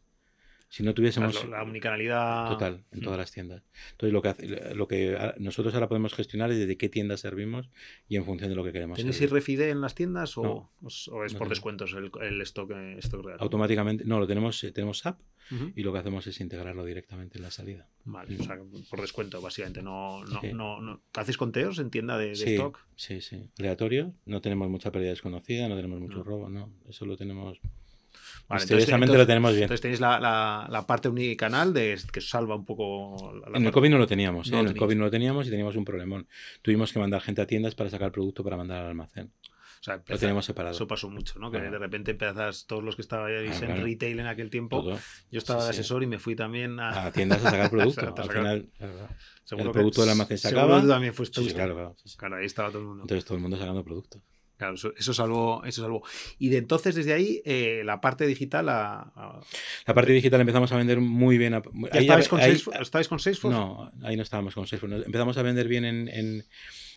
si 0.69 0.83
no 0.83 0.93
tuviésemos 0.93 1.47
la 1.49 1.63
omnicanalidad 1.63 2.47
total 2.47 2.83
en 2.91 3.01
todas 3.01 3.17
las 3.17 3.31
tiendas. 3.31 3.63
Entonces 3.91 4.13
lo 4.13 4.21
que 4.21 4.75
lo 4.75 4.87
que 4.87 5.33
nosotros 5.39 5.73
ahora 5.73 5.89
podemos 5.89 6.13
gestionar 6.13 6.51
es 6.51 6.59
desde 6.59 6.77
qué 6.77 6.89
tiendas 6.89 7.21
servimos 7.21 7.69
y 8.07 8.15
en 8.15 8.23
función 8.23 8.49
de 8.49 8.55
lo 8.55 8.63
que 8.63 8.71
queremos. 8.71 8.97
¿Tenéis 8.97 9.29
RFID 9.29 9.61
en 9.61 9.81
las 9.81 9.95
tiendas 9.95 10.37
o, 10.37 10.69
es 11.25 11.33
por 11.33 11.49
descuentos 11.49 11.93
el, 11.93 12.11
el 12.21 12.41
stock, 12.41 12.71
stock, 12.99 13.25
real? 13.25 13.37
Automáticamente, 13.41 14.05
no, 14.05 14.19
lo 14.19 14.27
tenemos 14.27 14.63
eh, 14.63 14.71
tenemos 14.71 14.99
SAP 14.99 15.19
y 15.75 15.81
lo 15.81 15.91
que 15.91 15.97
hacemos 15.97 16.27
es 16.27 16.39
integrarlo 16.41 16.85
directamente 16.85 17.39
en 17.39 17.43
la 17.43 17.49
salida. 17.49 17.87
Vale, 18.05 18.37
o 18.39 18.43
sea, 18.43 18.59
por 18.89 19.01
descuento 19.01 19.41
básicamente, 19.41 19.81
no, 19.81 20.23
no, 20.23 20.79
no, 20.79 21.01
¿hacéis 21.15 21.37
conteos 21.37 21.79
en 21.79 21.89
tienda 21.89 22.19
de, 22.19 22.31
stock? 22.33 22.79
Sí, 22.95 23.21
sí, 23.21 23.49
aleatorio, 23.57 24.13
no 24.25 24.41
tenemos 24.41 24.69
mucha 24.69 24.91
pérdida 24.91 25.09
desconocida, 25.09 25.67
no 25.67 25.75
tenemos 25.75 25.99
mucho 25.99 26.23
robo, 26.23 26.49
no, 26.49 26.71
eso 26.87 27.05
lo 27.05 27.17
tenemos 27.17 27.59
Vale, 28.49 28.63
entonces, 28.63 28.89
lo 28.89 29.27
tenemos 29.27 29.51
bien. 29.51 29.63
Entonces 29.63 29.81
tenéis 29.81 29.99
la, 29.99 30.19
la, 30.19 30.67
la 30.69 30.87
parte 30.87 31.07
unicanal 31.07 31.71
de, 31.71 31.99
que 32.11 32.19
salva 32.19 32.55
un 32.55 32.65
poco. 32.65 33.31
La 33.47 33.57
en 33.59 33.65
el 33.65 33.71
COVID 33.71 33.89
no 33.91 33.99
lo 33.99 34.07
teníamos. 34.07 34.51
¿eh? 34.51 34.59
en 34.59 34.67
el 34.67 34.75
COVID 34.75 34.95
no 34.95 35.03
lo 35.03 35.11
teníamos 35.11 35.45
y 35.45 35.51
teníamos 35.51 35.75
un 35.75 35.85
problemón. 35.85 36.27
Tuvimos 36.63 36.91
que 36.91 36.97
mandar 36.97 37.21
gente 37.21 37.43
a 37.43 37.45
tiendas 37.45 37.75
para 37.75 37.91
sacar 37.91 38.11
producto 38.11 38.43
para 38.43 38.57
mandar 38.57 38.81
al 38.81 38.87
almacén. 38.87 39.31
O 39.79 39.83
sea, 39.83 40.03
lo 40.05 40.17
teníamos 40.17 40.45
separado. 40.45 40.75
Eso 40.75 40.87
pasó 40.87 41.09
mucho, 41.09 41.39
¿no? 41.39 41.51
Que 41.51 41.59
de 41.59 41.77
repente 41.77 42.11
empezas, 42.11 42.65
todos 42.65 42.83
los 42.83 42.95
que 42.95 43.03
estabais 43.03 43.61
en 43.61 43.81
retail 43.81 44.19
en 44.19 44.27
aquel 44.27 44.49
tiempo, 44.49 44.83
yo 45.31 45.37
estaba 45.37 45.63
de 45.63 45.69
asesor 45.69 46.01
y 46.03 46.07
me 46.07 46.17
fui 46.17 46.35
también 46.35 46.79
a, 46.79 47.05
a 47.05 47.11
tiendas 47.11 47.45
a 47.45 47.51
sacar 47.51 47.69
producto. 47.69 48.13
Al 48.17 48.29
final, 48.29 48.69
el 49.51 49.71
producto 49.71 50.01
del 50.01 50.09
almacén 50.09 50.37
se 50.39 50.47
acaba. 50.49 50.85
también 50.85 51.13
fuiste 51.13 51.41
claro, 51.53 51.75
claro, 51.75 51.95
claro, 52.17 52.35
ahí 52.37 52.45
estaba 52.45 52.69
todo 52.69 52.79
el 52.79 52.87
mundo. 52.87 53.03
Entonces 53.03 53.23
todo 53.23 53.35
el 53.35 53.41
mundo 53.41 53.57
sacando 53.57 53.83
producto. 53.83 54.21
Claro, 54.59 54.73
eso, 54.73 54.91
es 54.97 55.19
algo, 55.21 55.63
eso 55.63 55.81
es 55.81 55.85
algo. 55.85 56.03
Y 56.37 56.49
de 56.49 56.57
entonces, 56.57 56.93
desde 56.93 57.13
ahí, 57.13 57.41
eh, 57.45 57.81
la 57.85 58.01
parte 58.01 58.27
digital. 58.27 58.65
La, 58.65 59.09
la 59.87 59.93
parte 59.93 60.11
digital 60.11 60.41
empezamos 60.41 60.69
a 60.73 60.75
vender 60.75 60.99
muy 60.99 61.37
bien. 61.37 61.53
estabais, 61.93 62.27
con 62.27 62.41
Salesforce, 62.41 63.47
No, 63.47 63.89
ahí 64.03 64.17
no 64.17 64.23
estábamos 64.23 64.53
con 64.53 64.67
Salesforce. 64.67 64.97
Empezamos 65.05 65.37
a 65.37 65.43
vender 65.43 65.69
bien 65.69 65.85
en, 65.85 66.09
en, 66.09 66.43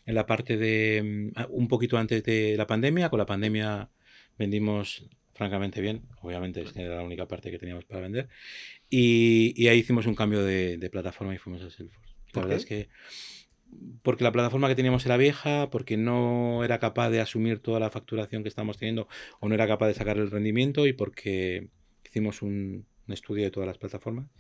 en, 0.06 0.14
la 0.16 0.26
parte 0.26 0.56
de. 0.56 1.30
Mm, 1.36 1.40
un 1.50 1.68
poquito 1.68 1.98
antes 1.98 2.24
de 2.24 2.56
la 2.56 2.66
pandemia. 2.66 3.10
Con 3.10 3.20
la 3.20 3.26
pandemia 3.26 3.90
vendimos 4.36 5.04
francamente 5.32 5.80
bien. 5.80 6.02
Obviamente, 6.20 6.64
era 6.74 6.96
la 6.96 7.02
única 7.04 7.28
parte 7.28 7.52
que 7.52 7.60
teníamos 7.60 7.84
para 7.84 8.00
vender. 8.00 8.28
Y, 8.90 9.54
y 9.54 9.68
ahí 9.68 9.78
hicimos 9.78 10.06
un 10.06 10.16
cambio 10.16 10.42
de, 10.42 10.78
de 10.78 10.90
plataforma 10.90 11.32
y 11.32 11.38
fuimos 11.38 11.62
a 11.62 11.70
Salesforce. 11.70 12.10
La 12.34 12.42
verdad 12.42 12.56
es 12.56 12.66
que 12.66 12.88
porque 14.02 14.24
la 14.24 14.32
plataforma 14.32 14.68
que 14.68 14.74
teníamos 14.74 15.04
era 15.06 15.16
vieja, 15.16 15.70
porque 15.70 15.96
no 15.96 16.64
era 16.64 16.78
capaz 16.78 17.10
de 17.10 17.20
asumir 17.20 17.60
toda 17.60 17.80
la 17.80 17.90
facturación 17.90 18.42
que 18.42 18.48
estábamos 18.48 18.78
teniendo 18.78 19.08
o 19.40 19.48
no 19.48 19.54
era 19.54 19.66
capaz 19.66 19.88
de 19.88 19.94
sacar 19.94 20.18
el 20.18 20.30
rendimiento 20.30 20.86
y 20.86 20.92
porque 20.92 21.68
hicimos 22.04 22.42
un, 22.42 22.86
estudio 23.08 23.44
de 23.44 23.50
todas 23.50 23.66
las 23.66 23.76
plataformas 23.76 24.30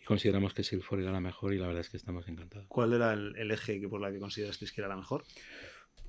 y 0.00 0.04
consideramos 0.04 0.54
que 0.54 0.62
Salesforce 0.62 1.02
era 1.02 1.10
la 1.10 1.20
mejor 1.20 1.52
y 1.52 1.58
la 1.58 1.66
verdad 1.66 1.80
es 1.80 1.90
que 1.90 1.96
estamos 1.96 2.28
encantados. 2.28 2.68
¿Cuál 2.68 2.92
era 2.92 3.12
el, 3.12 3.50
eje 3.50 3.80
que 3.80 3.88
por 3.88 4.00
la 4.00 4.12
que 4.12 4.20
considerasteis 4.20 4.70
que 4.70 4.80
era 4.80 4.88
la 4.88 4.94
mejor? 4.94 5.24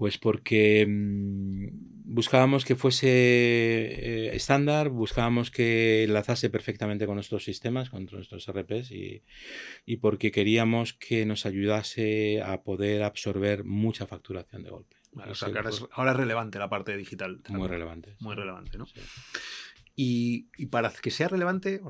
Pues 0.02 0.18
porque 0.18 0.84
mm, 0.90 1.68
buscábamos 2.06 2.66
que 2.66 2.76
fuese 2.76 3.08
eh, 3.08 4.36
estándar, 4.36 4.90
buscábamos 4.90 5.52
que 5.52 6.06
enlazase 6.06 6.50
perfectamente 6.50 7.06
con 7.06 7.14
nuestros 7.14 7.44
sistemas, 7.44 7.92
con 7.92 8.08
nuestros 8.12 8.48
RPs 8.48 8.90
y, 8.90 9.22
y, 9.86 9.98
porque 9.98 10.32
queríamos 10.32 10.94
que 10.94 11.24
nos 11.28 11.46
ayudase 11.46 12.42
a 12.42 12.64
poder 12.64 13.04
absorber 13.04 13.64
mucha 13.64 14.08
facturación 14.08 14.64
de 14.64 14.72
golpe. 14.72 14.96
o 15.14 15.36
sea, 15.36 15.52
que 15.52 15.60
ahora, 15.60 15.70
es, 15.70 16.18
relevante 16.18 16.58
la 16.58 16.68
parte 16.68 16.98
digital. 16.98 17.40
Muy 17.50 17.68
relevante. 17.68 18.16
Muy 18.22 18.34
relevante, 18.34 18.80
¿no? 18.80 18.88
Y, 19.96 20.48
para 20.68 20.92
que 20.92 21.12
sea 21.12 21.28
relevante, 21.28 21.82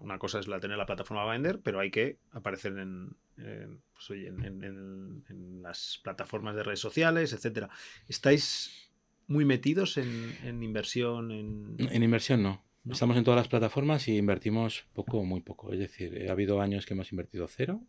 una 0.00 0.18
cosa 0.18 0.38
es 0.40 0.48
la 0.48 0.58
tener 0.58 0.78
la 0.78 0.86
plataforma 0.86 1.22
a 1.22 1.32
vender, 1.32 1.60
pero 1.60 1.80
hay 1.80 1.90
que 1.90 2.18
aparecer 2.32 2.76
en, 2.78 3.16
pues, 3.36 4.10
en, 4.10 5.62
las 5.62 6.00
plataformas 6.02 6.56
de 6.56 6.62
redes 6.62 6.80
sociales, 6.80 7.32
etcétera. 7.32 7.70
¿Estáis 8.08 8.90
muy 9.26 9.44
metidos 9.44 9.98
en, 9.98 10.62
inversión? 10.62 11.30
En... 11.30 12.02
inversión 12.02 12.42
no. 12.42 12.64
Estamos 12.90 13.16
en 13.16 13.22
todas 13.22 13.38
las 13.38 13.48
plataformas 13.48 14.08
y 14.08 14.16
invertimos 14.16 14.86
poco 14.92 15.18
o 15.18 15.24
muy 15.24 15.40
poco. 15.40 15.72
Es 15.72 15.78
decir, 15.78 16.26
ha 16.28 16.32
habido 16.32 16.60
años 16.60 16.84
que 16.84 16.94
hemos 16.94 17.12
invertido 17.12 17.46
cero 17.46 17.80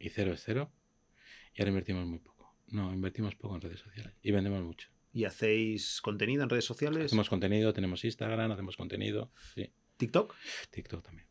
y 0.00 0.08
cero 0.08 0.32
es 0.32 0.42
cero 0.42 0.72
y 1.54 1.62
ahora 1.62 1.68
invertimos 1.68 2.04
muy 2.04 2.18
poco. 2.18 2.56
No, 2.68 2.92
invertimos 2.92 3.36
poco 3.36 3.54
en 3.54 3.60
redes 3.60 3.80
sociales 3.80 4.14
y 4.20 4.32
vendemos 4.32 4.62
mucho. 4.64 4.93
¿Y 5.14 5.26
hacéis 5.26 6.00
contenido 6.02 6.42
en 6.42 6.50
redes 6.50 6.64
sociales? 6.64 7.06
Hacemos 7.06 7.28
contenido, 7.28 7.72
tenemos 7.72 8.04
Instagram, 8.04 8.50
hacemos 8.50 8.76
contenido. 8.76 9.30
Sí. 9.54 9.70
¿TikTok? 9.96 10.34
TikTok 10.70 11.04
también. 11.04 11.28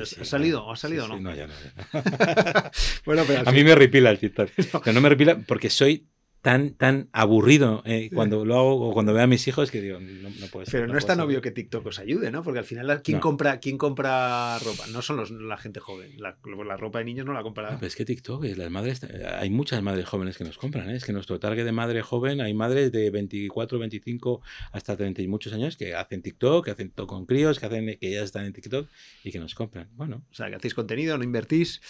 ¿Ha 0.00 0.24
salido 0.24 0.64
o 0.64 0.72
ha 0.72 0.76
salido 0.76 1.04
o 1.04 1.08
no? 1.08 1.20
no, 1.20 1.32
ya 1.32 1.46
no. 1.46 1.54
bueno, 3.04 3.22
pero 3.24 3.48
a 3.48 3.52
mí 3.52 3.62
me 3.62 3.76
repila 3.76 4.10
el 4.10 4.18
TikTok. 4.18 4.50
Pero 4.84 4.92
no 4.92 5.00
me 5.00 5.08
repila 5.08 5.38
porque 5.38 5.70
soy 5.70 6.08
tan, 6.42 6.74
tan 6.74 7.08
aburrido 7.12 7.82
eh, 7.84 8.10
cuando 8.12 8.44
lo 8.44 8.56
hago 8.56 8.88
o 8.88 8.92
cuando 8.92 9.12
veo 9.12 9.22
a 9.22 9.26
mis 9.26 9.46
hijos 9.46 9.70
que 9.70 9.80
digo, 9.80 10.00
no, 10.00 10.30
no 10.30 10.46
puede 10.46 10.66
ser. 10.66 10.80
Pero 10.80 10.92
no, 10.92 10.98
es 10.98 11.06
tan 11.06 11.20
obvio 11.20 11.42
que 11.42 11.50
TikTok 11.50 11.86
os 11.86 11.98
ayude, 11.98 12.30
¿no? 12.30 12.42
Porque 12.42 12.60
al 12.60 12.64
final, 12.64 13.02
¿quién, 13.02 13.20
compra, 13.20 13.60
¿quién 13.60 13.76
compra 13.76 14.58
ropa? 14.58 14.86
No 14.88 15.02
son 15.02 15.18
los, 15.18 15.30
la 15.30 15.58
gente 15.58 15.80
joven. 15.80 16.12
La, 16.18 16.38
la, 16.66 16.76
ropa 16.76 17.00
de 17.00 17.04
niños 17.04 17.26
no 17.26 17.32
la 17.32 17.42
compra. 17.42 17.78
es 17.82 17.94
que 17.94 18.04
TikTok, 18.04 18.44
las 18.56 18.70
madres, 18.70 19.02
hay 19.38 19.50
muchas 19.50 19.82
madres 19.82 20.06
jóvenes 20.06 20.38
que 20.38 20.44
nos 20.44 20.56
compran. 20.56 20.88
¿eh? 20.90 20.96
Es 20.96 21.04
que 21.04 21.12
nuestro 21.12 21.38
target 21.38 21.64
de 21.64 21.72
madre 21.72 22.02
joven, 22.02 22.40
hay 22.40 22.54
madres 22.54 22.90
de 22.90 23.10
24, 23.10 23.78
25 23.78 24.40
hasta 24.72 24.96
30 24.96 25.22
y 25.22 25.28
muchos 25.28 25.52
años 25.52 25.76
que 25.76 25.94
hacen 25.94 26.22
TikTok, 26.22 26.64
que 26.64 26.70
hacen 26.70 26.90
todo 26.90 27.06
con 27.06 27.26
críos, 27.26 27.58
que, 27.58 27.66
hacen, 27.66 27.98
que 28.00 28.10
ya 28.12 28.22
están 28.22 28.46
en 28.46 28.52
TikTok 28.54 28.88
y 29.24 29.30
que 29.30 29.38
nos 29.38 29.54
compran. 29.54 29.88
Bueno. 29.94 30.24
O 30.30 30.34
sea, 30.34 30.48
que 30.48 30.56
hacéis 30.56 30.74
contenido, 30.74 31.18
no 31.18 31.24
invertís 31.24 31.80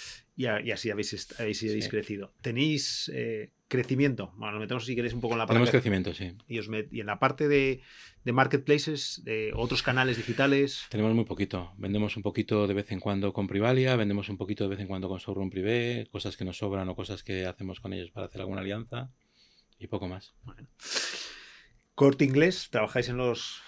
y, 0.40 0.46
así 0.46 0.90
habéis, 0.90 1.38
habéis, 1.38 1.88
crecido. 1.88 2.32
¿Tenéis 2.40 3.10
eh, 3.14 3.52
crecimiento? 3.70 4.32
Bueno, 4.36 4.52
nos 4.52 4.60
metemos 4.60 4.84
si 4.84 4.94
queréis 4.94 5.14
un 5.14 5.22
poco 5.22 5.32
en 5.32 5.38
la 5.38 5.46
parte. 5.46 5.54
Tenemos 5.54 5.70
crecimiento, 5.70 6.12
sí. 6.12 6.34
Y, 6.46 6.58
y 6.58 7.00
en 7.00 7.06
la 7.06 7.18
parte 7.18 7.48
de, 7.48 7.80
de 8.24 8.32
marketplaces, 8.32 9.22
de 9.24 9.52
otros 9.54 9.82
canales 9.82 10.18
digitales. 10.18 10.84
Tenemos 10.90 11.14
muy 11.14 11.24
poquito. 11.24 11.72
Vendemos 11.78 12.18
un 12.18 12.22
poquito 12.22 12.66
de 12.66 12.74
vez 12.74 12.92
en 12.92 13.00
cuando 13.00 13.32
con 13.32 13.46
Privalia, 13.46 13.96
vendemos 13.96 14.28
un 14.28 14.36
poquito 14.36 14.64
de 14.64 14.70
vez 14.70 14.80
en 14.80 14.88
cuando 14.88 15.08
con 15.08 15.18
Showroom 15.18 15.48
Privé, 15.48 16.06
cosas 16.12 16.36
que 16.36 16.44
nos 16.44 16.58
sobran 16.58 16.88
o 16.90 16.94
cosas 16.94 17.22
que 17.22 17.46
hacemos 17.46 17.80
con 17.80 17.94
ellos 17.94 18.10
para 18.10 18.26
hacer 18.26 18.42
alguna 18.42 18.60
alianza 18.60 19.10
y 19.78 19.86
poco 19.86 20.08
más. 20.08 20.34
Corte 21.94 22.26
inglés, 22.26 22.68
trabajáis 22.70 23.08
en 23.08 23.16
los 23.16 23.62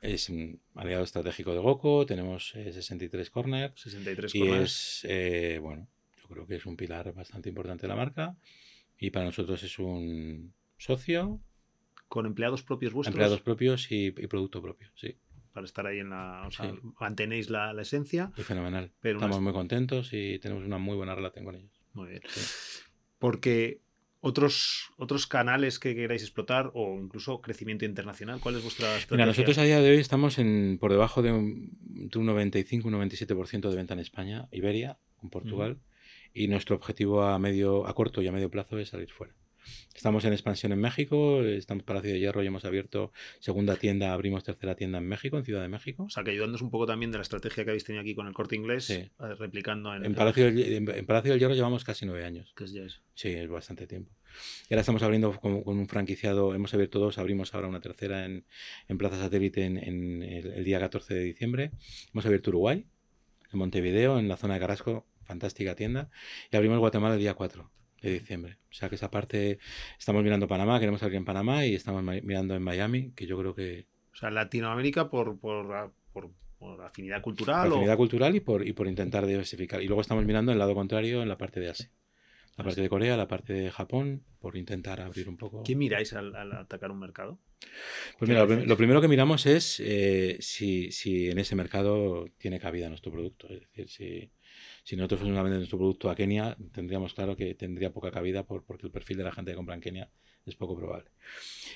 es 0.00 0.28
un 0.28 0.60
aliado 0.74 1.04
estratégico 1.04 1.52
de 1.52 1.60
Goku, 1.60 2.04
tenemos 2.04 2.50
63 2.50 3.30
corners. 3.30 3.80
63 3.80 4.34
y 4.34 4.42
es, 4.48 5.06
eh, 5.08 5.58
bueno, 5.62 5.88
yo 6.20 6.28
creo 6.28 6.46
que 6.46 6.56
es 6.56 6.66
un 6.66 6.76
pilar 6.76 7.12
bastante 7.12 7.48
importante 7.48 7.82
de 7.82 7.88
la 7.88 7.96
marca. 7.96 8.36
Y 8.98 9.10
para 9.10 9.26
nosotros 9.26 9.62
es 9.62 9.78
un 9.78 10.54
socio. 10.76 11.40
¿Con 12.08 12.26
empleados 12.26 12.62
propios 12.62 12.92
vuestros? 12.92 13.14
Empleados 13.14 13.40
propios 13.40 13.90
y, 13.90 14.10
producto 14.12 14.62
propio, 14.62 14.90
sí. 14.94 15.16
Para 15.52 15.64
estar 15.64 15.86
ahí 15.86 15.98
en 15.98 16.10
la. 16.10 16.44
O 16.46 16.50
sea, 16.50 16.74
mantenéis 17.00 17.50
la, 17.50 17.72
esencia. 17.80 18.32
Y 18.36 18.42
fenomenal. 18.42 18.92
Estamos 19.02 19.40
muy 19.40 19.52
contentos 19.52 20.10
y 20.12 20.38
tenemos 20.38 20.64
una 20.64 20.78
muy 20.78 20.96
buena 20.96 21.14
relación 21.14 21.44
con 21.44 21.56
ellos. 21.56 21.80
Muy 21.94 22.10
bien. 22.10 22.22
Porque 23.18 23.80
otros, 24.20 24.90
otros 24.96 25.26
canales 25.26 25.78
que 25.78 25.94
queráis 25.94 26.22
explotar 26.22 26.70
o 26.74 26.98
incluso 27.00 27.40
crecimiento 27.40 27.84
internacional? 27.84 28.40
¿Cuál 28.40 28.56
es 28.56 28.62
vuestra 28.62 28.88
estrategia? 28.96 29.16
Mira, 29.16 29.26
nosotros 29.26 29.58
a 29.58 29.62
día 29.62 29.80
de 29.80 29.90
hoy 29.90 29.98
estamos 29.98 30.38
en, 30.38 30.78
por 30.80 30.90
debajo 30.90 31.22
de 31.22 31.32
un, 31.32 31.70
de 31.80 32.18
un 32.18 32.26
95-97% 32.26 33.70
de 33.70 33.76
venta 33.76 33.94
en 33.94 34.00
España, 34.00 34.48
Iberia, 34.50 34.98
en 35.22 35.30
Portugal, 35.30 35.78
y 36.36 36.48
nuestro 36.48 36.76
objetivo 36.76 37.22
a, 37.22 37.38
medio, 37.38 37.86
a 37.86 37.94
corto 37.94 38.22
y 38.22 38.28
a 38.28 38.32
medio 38.32 38.50
plazo 38.50 38.78
es 38.78 38.90
salir 38.90 39.10
fuera. 39.10 39.34
Estamos 39.94 40.24
en 40.24 40.32
expansión 40.32 40.72
en 40.72 40.80
México, 40.80 41.42
estamos 41.42 41.82
en 41.82 41.86
Palacio 41.86 42.12
de 42.12 42.20
Hierro 42.20 42.42
y 42.42 42.46
hemos 42.46 42.64
abierto 42.64 43.12
segunda 43.40 43.76
tienda, 43.76 44.12
abrimos 44.12 44.44
tercera 44.44 44.76
tienda 44.76 44.98
en 44.98 45.08
México, 45.08 45.38
en 45.38 45.44
Ciudad 45.44 45.62
de 45.62 45.68
México. 45.68 46.04
O 46.04 46.10
sea, 46.10 46.22
que 46.22 46.30
ayudándonos 46.30 46.62
un 46.62 46.70
poco 46.70 46.86
también 46.86 47.10
de 47.10 47.18
la 47.18 47.22
estrategia 47.22 47.64
que 47.64 47.70
habéis 47.70 47.84
tenido 47.84 48.02
aquí 48.02 48.14
con 48.14 48.26
el 48.26 48.34
corte 48.34 48.54
inglés, 48.54 48.90
eh, 48.90 49.10
replicando 49.38 49.94
en... 49.94 50.04
En 50.04 50.14
Palacio, 50.14 50.44
del, 50.44 50.88
en 50.88 51.06
Palacio 51.06 51.32
del 51.32 51.40
Hierro 51.40 51.54
llevamos 51.54 51.82
casi 51.82 52.04
nueve 52.04 52.24
años. 52.24 52.52
¿Qué 52.54 52.64
es 52.64 52.72
ya 52.72 52.82
eso? 52.82 53.00
Sí, 53.14 53.30
es 53.30 53.48
bastante 53.48 53.86
tiempo. 53.86 54.12
Y 54.68 54.74
ahora 54.74 54.82
estamos 54.82 55.02
abriendo 55.02 55.32
con, 55.40 55.62
un 55.64 55.88
franquiciado, 55.88 56.54
hemos 56.54 56.74
abierto 56.74 56.98
dos, 56.98 57.16
abrimos 57.18 57.54
ahora 57.54 57.68
una 57.68 57.80
tercera 57.80 58.26
en, 58.26 58.44
en 58.88 58.98
Plaza 58.98 59.16
Satélite 59.16 59.64
en, 59.64 60.22
el, 60.22 60.62
día 60.62 60.78
14 60.78 61.14
de 61.14 61.22
diciembre. 61.22 61.70
Hemos 62.12 62.26
abierto 62.26 62.50
Uruguay, 62.50 62.84
en 63.52 63.58
Montevideo, 63.58 64.18
en 64.18 64.28
la 64.28 64.36
zona 64.36 64.54
de 64.54 64.60
Carrasco, 64.60 65.06
fantástica 65.26 65.74
tienda. 65.74 66.10
Y 66.50 66.56
abrimos 66.56 66.78
Guatemala 66.78 67.14
el 67.14 67.20
día 67.20 67.34
4 67.34 67.70
de 68.02 68.12
diciembre. 68.12 68.58
O 68.70 68.74
sea 68.74 68.88
que 68.88 68.94
esa 68.94 69.10
parte, 69.10 69.58
estamos 69.98 70.22
mirando 70.22 70.48
Panamá, 70.48 70.78
queremos 70.78 71.02
abrir 71.02 71.16
en 71.16 71.24
Panamá 71.24 71.66
y 71.66 71.74
estamos 71.74 72.02
mirando 72.02 72.54
en 72.54 72.62
Miami, 72.62 73.12
que 73.12 73.26
yo 73.26 73.38
creo 73.38 73.54
que... 73.54 73.86
O 74.12 74.16
sea, 74.16 74.30
Latinoamérica 74.30 75.10
por, 75.10 75.38
por, 75.38 75.92
por, 76.12 76.30
afinidad 76.82 77.20
cultural. 77.20 77.70
afinidad 77.70 77.96
cultural 77.96 78.34
y 78.34 78.40
por, 78.40 78.66
y 78.66 78.72
por 78.72 78.86
intentar 78.86 79.26
diversificar. 79.26 79.82
Y 79.82 79.86
luego 79.86 80.00
estamos 80.00 80.24
mirando 80.24 80.52
el 80.52 80.58
lado 80.58 80.74
contrario 80.74 81.22
en 81.22 81.28
la 81.28 81.36
parte 81.36 81.60
de 81.60 81.70
Asia. 81.70 81.90
La 82.56 82.64
parte 82.64 82.80
de 82.80 82.88
Corea, 82.88 83.18
la 83.18 83.28
parte 83.28 83.52
de 83.52 83.70
Japón, 83.70 84.24
por 84.38 84.56
intentar 84.56 85.02
abrir 85.02 85.28
un 85.28 85.36
poco. 85.36 85.62
¿Qué 85.62 85.76
miráis 85.76 86.14
al, 86.14 86.34
atacar 86.52 86.90
un 86.90 86.98
mercado? 86.98 87.38
Pues 88.18 88.30
mira, 88.30 88.46
lo, 88.46 88.76
primero 88.78 89.02
que 89.02 89.08
miramos 89.08 89.44
es 89.44 89.78
eh, 89.84 90.38
si, 90.40 90.90
si, 90.90 91.28
en 91.28 91.38
ese 91.38 91.54
mercado 91.54 92.26
tiene 92.38 92.58
cabida 92.58 92.88
nuestro 92.88 93.12
producto. 93.12 93.46
Es 93.48 93.60
decir, 93.60 93.90
si, 93.90 94.30
si 94.86 94.94
nosotros 94.94 95.18
fuésemos 95.18 95.40
a 95.40 95.42
vender 95.42 95.58
nuestro 95.58 95.78
producto 95.78 96.08
a 96.08 96.14
Kenia, 96.14 96.56
tendríamos 96.72 97.12
claro 97.12 97.36
que 97.36 97.56
tendría 97.56 97.92
poca 97.92 98.12
cabida 98.12 98.44
por, 98.46 98.62
porque 98.64 98.86
el 98.86 98.92
perfil 98.92 99.16
de 99.16 99.24
la 99.24 99.32
gente 99.32 99.50
que 99.50 99.56
compra 99.56 99.74
en 99.74 99.80
Kenia 99.80 100.10
es 100.44 100.54
poco 100.54 100.76
probable. 100.76 101.10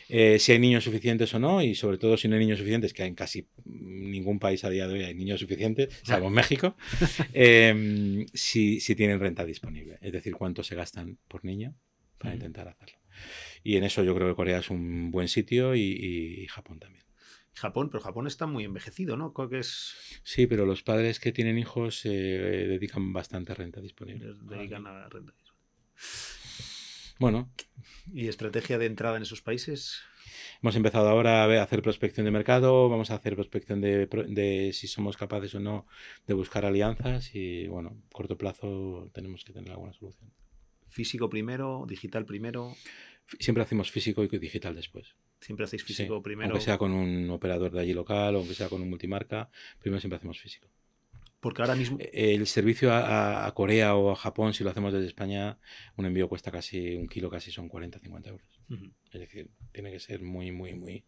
Eh, 0.09 0.39
si 0.39 0.53
hay 0.53 0.61
niños 0.61 0.85
suficientes 0.85 1.35
o 1.35 1.41
no, 1.41 1.61
y 1.61 1.75
sobre 1.75 1.99
todo 1.99 2.17
si 2.17 2.29
no 2.29 2.37
hay 2.37 2.43
niños 2.43 2.59
suficientes, 2.59 2.93
que 2.93 3.05
en 3.05 3.17
casi 3.17 3.49
ningún 3.65 4.39
país 4.39 4.63
a 4.63 4.71
día 4.71 4.87
de 4.87 4.95
hoy 4.95 5.03
hay 5.03 5.15
niños 5.17 5.41
suficientes, 5.41 5.89
salvo 6.05 6.29
en 6.29 6.35
México, 6.35 6.77
em, 7.33 8.27
si, 8.33 8.79
tienen 8.95 9.19
renta 9.19 9.45
disponible, 9.45 9.99
es 10.03 10.13
decir, 10.13 10.37
cuánto 10.37 10.63
se 10.63 10.77
gastan 10.77 11.19
por 11.27 11.45
niño 11.45 11.75
para 12.17 12.35
intentar 12.35 12.69
hacerlo. 12.69 13.01
Y 13.65 13.77
en 13.77 13.83
eso 13.83 14.05
yo 14.05 14.15
creo 14.15 14.29
que 14.29 14.37
Corea 14.37 14.61
es 14.61 14.71
un 14.71 15.11
buen 15.11 15.27
sitio 15.27 15.75
y 15.75 16.47
Japón 16.49 16.79
también. 16.79 17.10
Japón, 17.55 17.91
pero 17.91 18.03
Japón 18.03 18.27
está 18.27 18.47
muy 18.47 18.65
envejecido, 18.65 19.17
¿no? 19.17 19.33
Creo 19.33 19.49
que 19.49 19.59
es... 19.59 19.95
Sí, 20.23 20.47
pero 20.47 20.67
los 20.67 20.83
padres 20.83 21.21
que 21.21 21.33
tienen 21.33 21.59
hijos 21.59 22.05
eh, 22.05 22.11
dedican 22.11 23.13
bastante 23.13 23.55
renta 23.55 23.81
disponible. 23.81 24.35
dedican 24.43 24.87
a 24.87 25.09
renta 25.09 25.33
disponible. 25.33 25.51
Bueno. 27.19 27.53
¿Y 28.13 28.29
estrategia 28.29 28.79
de 28.79 28.87
entrada 28.87 29.17
en 29.17 29.23
esos 29.23 29.43
países? 29.43 30.01
Hemos 30.63 30.77
empezado 30.77 31.09
ahora 31.09 31.45
a 31.45 31.63
hacer 31.63 31.83
prospección 31.83 32.25
de 32.25 32.31
mercado, 32.31 32.89
vamos 32.89 33.11
a 33.11 33.15
hacer 33.15 33.35
prospección 33.35 33.81
de, 33.81 34.07
de, 34.07 34.73
si 34.73 34.89
somos 34.89 35.17
capaces 35.17 35.55
o 35.55 35.61
no 35.61 35.87
de 36.27 36.35
buscar 36.35 36.65
alianzas 36.65 37.35
y, 37.35 37.67
bueno, 37.69 38.03
corto 38.13 38.39
plazo 38.39 39.11
tenemos 39.13 39.45
que 39.45 39.53
tener 39.53 39.71
alguna 39.71 39.93
solución. 39.93 40.33
¿Físico 40.89 41.29
primero, 41.29 41.85
digital 41.87 42.25
primero? 42.25 42.75
Siempre 43.39 43.63
hacemos 43.63 43.91
físico 43.91 44.25
y 44.25 44.29
digital 44.39 44.75
después. 44.75 45.15
Siempre 45.41 45.65
hacéis 45.65 45.85
físico 45.85 46.23
primero. 46.23 46.51
Aunque 46.51 46.65
sea 46.65 46.79
con 46.79 46.93
un 46.93 47.31
operador 47.31 47.73
de 47.73 47.81
allí 47.81 47.95
local, 47.95 48.35
o 48.35 48.39
aunque 48.39 48.55
sea 48.55 48.69
con 48.69 48.83
un 48.83 48.91
multimarca, 48.91 49.51
primero 49.81 50.01
siempre 50.01 50.17
hacemos 50.17 50.39
físico. 50.39 50.69
Porque 51.41 51.63
ahora 51.63 51.75
mismo. 51.75 51.99
El 52.13 52.47
servicio 52.47 52.93
a, 52.93 53.51
Corea 53.55 53.95
o 53.97 54.11
a 54.11 54.17
Japón, 54.17 54.53
si 54.53 54.63
lo 54.63 54.71
hacemos 54.71 54.93
desde 54.93 55.07
España, 55.07 55.59
un 55.97 56.05
envío 56.05 56.29
cuesta 56.29 56.51
casi 56.51 56.97
un 56.97 57.09
kilo, 57.09 57.31
casi 57.31 57.51
son 57.51 57.69
40, 57.69 57.99
50 57.99 58.29
euros. 58.29 58.61
Es 59.11 59.21
decir, 59.21 59.51
tiene 59.73 59.91
que 59.91 59.99
ser 59.99 60.23
muy, 60.23 60.53
muy, 60.53 60.75
muy. 60.75 61.05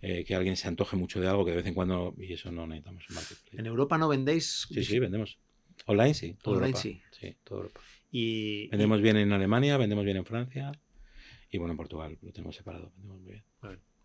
Eh, 0.00 0.24
que 0.24 0.34
alguien 0.34 0.56
se 0.56 0.68
antoje 0.68 0.96
mucho 0.96 1.20
de 1.20 1.28
algo 1.28 1.44
que 1.44 1.50
de 1.50 1.58
vez 1.58 1.66
en 1.66 1.74
cuando. 1.74 2.14
Y 2.16 2.32
eso 2.32 2.52
no 2.52 2.66
necesitamos 2.66 3.08
un 3.10 3.16
marketplace. 3.16 3.58
¿En 3.58 3.66
Europa 3.66 3.98
no 3.98 4.08
vendéis? 4.08 4.66
Sí, 4.70 4.84
sí, 4.84 4.98
vendemos. 5.00 5.38
Online 5.86 6.14
sí. 6.14 6.36
Online 6.44 6.76
sí. 6.76 7.02
Sí, 7.10 7.36
toda 7.42 7.62
Europa. 7.62 7.80
Y, 8.12 8.68
vendemos 8.68 9.02
bien 9.02 9.16
en 9.16 9.32
Alemania, 9.32 9.76
vendemos 9.76 10.04
bien 10.04 10.16
en 10.18 10.24
Francia. 10.24 10.72
Y 11.54 11.58
bueno, 11.58 11.70
en 11.70 11.76
Portugal 11.76 12.18
lo 12.20 12.32
tenemos 12.32 12.56
separado, 12.56 12.90
vendemos 12.96 13.20
muy 13.20 13.30
bien. 13.30 13.44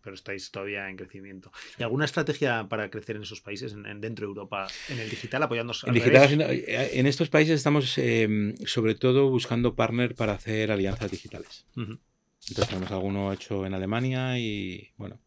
pero 0.04 0.14
estáis 0.14 0.52
todavía 0.52 0.88
en 0.88 0.96
crecimiento. 0.96 1.50
¿Y 1.76 1.82
alguna 1.82 2.04
estrategia 2.04 2.68
para 2.68 2.90
crecer 2.90 3.16
en 3.16 3.22
esos 3.22 3.40
países, 3.40 3.72
en, 3.72 4.00
dentro 4.00 4.24
de 4.24 4.28
Europa, 4.28 4.68
en 4.88 5.00
el 5.00 5.10
digital, 5.10 5.42
apoyándonos? 5.42 5.82
En, 5.82 5.94
digital, 5.94 6.40
eh, 6.42 6.90
en 6.92 7.06
estos 7.06 7.28
países 7.28 7.56
estamos 7.56 7.98
em, 7.98 8.54
sobre 8.66 8.94
todo 8.94 9.28
buscando 9.30 9.74
partner 9.74 10.14
para 10.14 10.34
hacer 10.34 10.70
alianzas 10.70 11.10
digitales. 11.10 11.66
Entonces 11.74 12.68
tenemos 12.68 12.92
alguno 12.92 13.32
hecho 13.32 13.66
en 13.66 13.74
Alemania 13.74 14.38
y 14.38 14.92
bueno, 14.96 15.18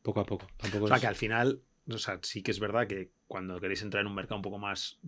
poco 0.00 0.20
a 0.20 0.24
poco. 0.24 0.46
o 0.80 0.88
sea, 0.88 0.98
que 0.98 1.08
al 1.08 1.14
final, 1.14 1.60
o 1.90 1.98
sea, 1.98 2.20
sí 2.22 2.42
que 2.42 2.52
es 2.52 2.58
verdad 2.58 2.86
que 2.86 3.10
cuando 3.26 3.60
queréis 3.60 3.82
entrar 3.82 4.00
en 4.00 4.06
un 4.06 4.14
mercado 4.14 4.36
un 4.36 4.42
poco 4.42 4.56
más 4.56 4.98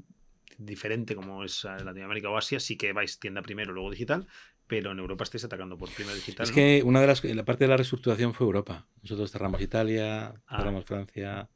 diferente 0.59 1.15
como 1.15 1.45
es 1.45 1.65
eh, 1.65 1.83
Latinoamérica 1.83 2.29
o 2.29 2.37
Asia, 2.37 2.61
sí 2.61 2.77
que 2.77 2.93
vais 2.93 3.19
tienda 3.19 3.41
primero, 3.41 3.73
luego 3.73 3.91
digital, 3.91 4.27
pero 4.67 4.93
en 4.93 4.99
Europa 4.99 5.25
estáis 5.25 5.45
atacando 5.45 5.79
por 5.79 5.91
primero 5.91 6.15
digital. 6.15 6.45
Es 6.45 6.53
que 6.53 6.83
una 6.85 7.01
de 7.01 7.07
las 7.07 7.23
la 7.23 7.45
parte 7.45 7.65
de 7.65 7.69
la 7.69 7.77
reestructuración 7.77 8.35
fue 8.35 8.47
Europa. 8.47 8.87
Nosotros 9.03 9.31
cerramos 9.31 9.61
Italia, 9.61 10.35
ah. 10.47 10.57
cerramos 10.59 10.85
Francia, 10.85 11.49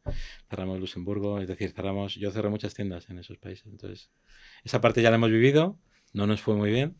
cerramos 0.48 0.78
Luxemburgo, 0.78 1.40
es 1.40 1.48
decir, 1.48 1.72
cerramos, 1.72 2.14
yo 2.14 2.30
cerré 2.30 2.48
muchas 2.48 2.74
tiendas 2.74 3.10
en 3.10 3.18
esos 3.18 3.38
países. 3.38 3.66
Entonces, 3.66 4.10
esa 4.64 4.80
parte 4.80 5.02
ya 5.02 5.10
la 5.10 5.16
hemos 5.16 5.30
vivido, 5.30 5.78
no 6.12 6.26
nos 6.26 6.40
fue 6.40 6.54
muy 6.54 6.70
bien. 6.70 6.96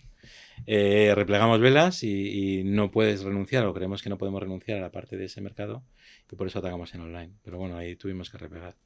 Eh, 0.66 1.12
replegamos 1.14 1.60
velas 1.60 2.02
y, 2.02 2.62
no 2.64 2.90
puedes 2.90 3.22
renunciar, 3.22 3.64
o 3.66 3.72
creemos 3.72 4.02
que 4.02 4.10
no 4.10 4.18
podemos 4.18 4.42
renunciar 4.42 4.78
a 4.78 4.82
la 4.82 4.90
parte 4.90 5.16
de 5.16 5.24
ese 5.26 5.40
mercado, 5.40 5.84
y 6.30 6.36
por 6.36 6.46
eso 6.46 6.58
atacamos 6.58 6.94
en 6.94 7.02
online. 7.02 7.34
Pero 7.42 7.58
bueno, 7.58 7.76
ahí 7.76 7.96
tuvimos 7.96 8.30
que 8.30 8.38
replegar. 8.38 8.76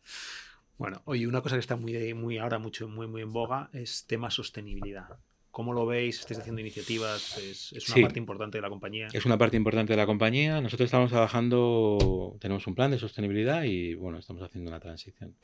Bueno, 0.77 1.03
oye, 1.05 1.27
una 1.27 1.41
cosa 1.41 1.57
que 1.57 1.61
está 1.61 1.77
muy, 1.77 2.15
muy 2.15 2.39
ahora 2.39 2.59
mucho, 2.59 2.89
muy, 2.89 3.07
muy 3.07 3.23
en 3.23 3.33
boga 3.33 3.71
es 3.73 4.07
tema 4.07 4.31
sostenibilidad. 4.31 5.19
¿Cómo 5.55 5.73
lo 5.73 5.87
veis? 5.87 6.19
¿Estáis 6.19 6.41
haciendo 6.41 6.61
iniciativas? 6.61 7.39
¿Es, 7.39 7.89
una 7.91 8.03
parte 8.03 8.19
importante 8.19 8.59
de 8.59 8.63
la 8.63 8.69
compañía? 8.69 9.07
Es 9.13 9.25
una 9.25 9.39
parte 9.39 9.57
importante 9.57 9.93
de 9.93 9.97
la 9.97 10.05
compañía. 10.05 10.61
Nosotros 10.61 10.87
estamos 10.87 11.11
trabajando, 11.11 12.37
tenemos 12.41 12.67
un 12.67 12.75
plan 12.75 12.91
de 12.91 12.99
sostenibilidad 12.99 13.63
y 13.63 13.95
bueno, 13.95 14.19
estamos 14.19 14.43
haciendo 14.43 14.73
una 14.73 14.81
transición. 14.81 15.37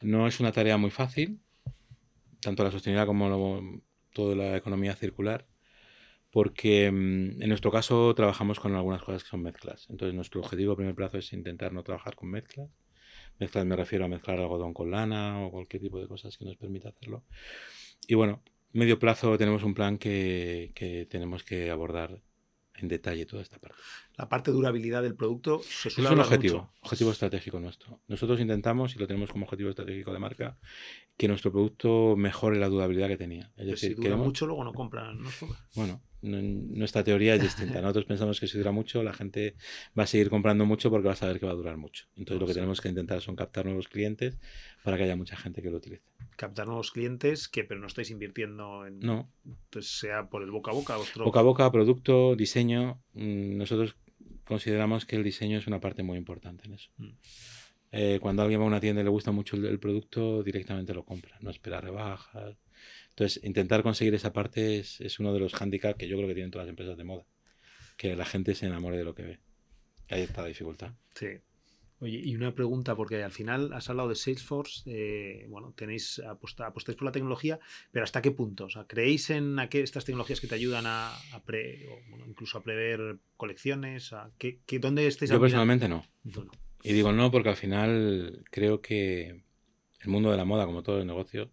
No 0.00 0.28
es 0.28 0.38
una 0.38 0.52
tarea 0.52 0.76
muy 0.76 0.92
fácil, 0.92 1.40
tanto 2.40 2.62
la 2.62 2.70
sostenibilidad 2.70 3.08
como 3.08 3.82
toda 4.12 4.36
la 4.36 4.56
economía 4.56 4.94
circular, 4.94 5.48
porque 6.30 6.92
mm, 6.92 7.42
en 7.42 7.48
nuestro 7.48 7.72
caso 7.72 8.14
trabajamos 8.14 8.60
con 8.60 8.76
algunas 8.76 9.02
cosas 9.02 9.24
que 9.24 9.30
son 9.30 9.42
mezclas. 9.42 9.88
Entonces 9.90 10.14
nuestro 10.14 10.42
objetivo 10.42 10.74
a 10.74 10.76
primer 10.76 10.94
plazo 10.94 11.18
es 11.18 11.32
intentar 11.32 11.72
no 11.72 11.82
trabajar 11.82 12.14
con 12.14 12.30
mezclas. 12.30 12.70
Mezclas 13.40 13.66
me 13.66 13.74
refiero 13.74 14.04
a 14.04 14.08
mezclar 14.08 14.38
algodón 14.38 14.72
con 14.72 14.92
lana 14.92 15.44
o 15.44 15.50
cualquier 15.50 15.82
tipo 15.82 15.98
de 15.98 16.06
cosas 16.06 16.38
que 16.38 16.44
nos 16.44 16.56
permita 16.56 16.90
hacerlo. 16.90 17.24
Y 18.06 18.14
bueno, 18.14 18.40
medio 18.74 18.98
plazo 18.98 19.38
tenemos 19.38 19.62
un 19.62 19.72
plan 19.72 19.96
que, 19.96 20.72
que, 20.74 21.06
tenemos 21.06 21.42
que 21.44 21.70
abordar 21.70 22.20
en 22.74 22.88
detalle 22.88 23.24
toda 23.24 23.42
esta 23.42 23.58
parte. 23.58 23.78
La 24.16 24.28
parte 24.28 24.50
de 24.50 24.56
durabilidad 24.56 25.02
del 25.02 25.16
producto 25.16 25.60
se 25.62 25.90
suele 25.90 26.08
es 26.08 26.14
un 26.14 26.20
objetivo, 26.20 26.70
objetivo 26.82 27.10
estratégico 27.10 27.58
nuestro. 27.58 28.00
Nosotros 28.06 28.38
intentamos, 28.40 28.94
y 28.94 28.98
lo 28.98 29.06
tenemos 29.08 29.30
como 29.30 29.44
objetivo 29.44 29.70
estratégico 29.70 30.12
de 30.12 30.18
marca, 30.20 30.56
que 31.16 31.26
nuestro 31.26 31.50
producto 31.50 32.14
mejore 32.16 32.58
la 32.58 32.68
durabilidad 32.68 33.08
que 33.08 33.16
tenía. 33.16 33.50
Es 33.56 33.66
decir, 33.66 33.96
si 33.96 34.02
dura 34.02 34.16
mucho, 34.16 34.46
luego 34.46 34.62
no 34.62 34.72
compran. 34.72 35.20
¿no? 35.20 35.28
Bueno, 35.74 36.00
nuestra 36.22 37.04
teoría 37.04 37.34
es 37.34 37.42
distinta. 37.42 37.80
Nosotros 37.80 38.06
pensamos 38.06 38.40
que 38.40 38.46
si 38.46 38.56
dura 38.56 38.72
mucho, 38.72 39.02
la 39.02 39.12
gente 39.12 39.56
va 39.98 40.04
a 40.04 40.06
seguir 40.06 40.30
comprando 40.30 40.64
mucho 40.64 40.90
porque 40.90 41.06
va 41.06 41.12
a 41.12 41.16
saber 41.16 41.38
que 41.38 41.46
va 41.46 41.52
a 41.52 41.56
durar 41.56 41.76
mucho. 41.76 42.06
Entonces 42.16 42.40
lo 42.40 42.46
que 42.46 42.54
tenemos 42.54 42.80
que 42.80 42.88
intentar 42.88 43.20
son 43.20 43.36
captar 43.36 43.66
nuevos 43.66 43.88
clientes 43.88 44.38
para 44.82 44.96
que 44.96 45.04
haya 45.04 45.16
mucha 45.16 45.36
gente 45.36 45.60
que 45.60 45.70
lo 45.70 45.76
utilice. 45.76 46.02
Captar 46.36 46.66
nuevos 46.66 46.90
clientes 46.90 47.48
que 47.48 47.64
pero 47.64 47.80
no 47.80 47.86
estáis 47.86 48.10
invirtiendo 48.10 48.86
en... 48.86 49.00
No. 49.00 49.30
Pues 49.70 49.98
sea 49.98 50.28
por 50.28 50.42
el 50.42 50.50
boca 50.50 50.70
a 50.70 50.74
boca. 50.74 50.96
Boca 51.16 51.40
a 51.40 51.42
boca, 51.42 51.70
producto, 51.70 52.34
diseño. 52.36 53.02
Mm, 53.12 53.58
nosotros 53.58 53.96
consideramos 54.44 55.06
que 55.06 55.16
el 55.16 55.24
diseño 55.24 55.58
es 55.58 55.66
una 55.66 55.80
parte 55.80 56.02
muy 56.02 56.18
importante 56.18 56.66
en 56.66 56.74
eso. 56.74 56.90
Mm. 56.96 57.10
Eh, 57.96 58.18
cuando 58.20 58.42
alguien 58.42 58.60
va 58.60 58.64
a 58.64 58.66
una 58.66 58.80
tienda 58.80 59.02
y 59.02 59.04
le 59.04 59.10
gusta 59.10 59.30
mucho 59.30 59.56
el, 59.56 59.78
producto, 59.78 60.42
directamente 60.42 60.92
lo 60.94 61.04
compra, 61.04 61.36
no 61.40 61.50
espera 61.50 61.80
rebajas. 61.80 62.56
Entonces, 63.10 63.44
intentar 63.44 63.84
conseguir 63.84 64.14
esa 64.14 64.32
parte 64.32 64.78
es, 64.78 65.20
uno 65.20 65.32
de 65.32 65.38
los 65.38 65.54
hándicaps 65.54 65.96
que 65.96 66.08
yo 66.08 66.16
creo 66.16 66.28
que 66.28 66.34
tienen 66.34 66.50
todas 66.50 66.66
las 66.66 66.72
empresas 66.72 66.96
de 66.96 67.04
moda. 67.04 67.24
Que 67.96 68.16
la 68.16 68.24
gente 68.24 68.56
se 68.56 68.66
enamore 68.66 68.98
de 68.98 69.04
lo 69.04 69.14
que 69.14 69.22
ve. 69.22 69.38
Ahí 70.08 70.22
está 70.22 70.42
la 70.42 70.48
dificultad. 70.48 70.92
Sí. 71.14 71.28
Oye, 72.00 72.20
y 72.22 72.34
una 72.34 72.54
pregunta, 72.54 72.96
porque 72.96 73.22
al 73.22 73.30
final 73.30 73.72
has 73.72 73.88
hablado 73.88 74.08
de 74.08 74.16
Salesforce, 74.16 74.82
eh, 74.86 75.46
bueno, 75.48 75.72
tenéis 75.76 76.20
apostáis 76.20 76.96
por 76.96 77.02
la 77.04 77.12
tecnología, 77.12 77.60
pero 77.92 78.04
¿hasta 78.04 78.20
qué 78.20 78.30
punto? 78.30 78.64
O 78.64 78.70
sea, 78.70 78.84
¿creéis 78.86 79.30
en 79.30 79.58
estas 79.58 80.04
tecnologías 80.04 80.40
que 80.40 80.48
te 80.48 80.56
ayudan 80.56 80.84
a, 80.86 81.12
pre, 81.46 81.88
incluso 82.26 82.58
a 82.58 82.62
prever 82.62 83.18
colecciones? 83.36 84.12
A, 84.12 84.30
¿qué, 84.38 84.60
dónde 84.80 85.06
estáis? 85.06 85.30
Yo 85.30 85.40
personalmente 85.40 85.88
no. 85.88 86.04
Y 86.82 86.92
digo 86.92 87.12
no 87.12 87.30
porque 87.30 87.48
al 87.48 87.56
final 87.56 88.44
creo 88.50 88.80
que 88.80 89.42
el 90.00 90.08
mundo 90.08 90.30
de 90.30 90.36
la 90.36 90.44
moda, 90.44 90.66
como 90.66 90.82
todo 90.82 91.00
el 91.00 91.06
negocio, 91.06 91.50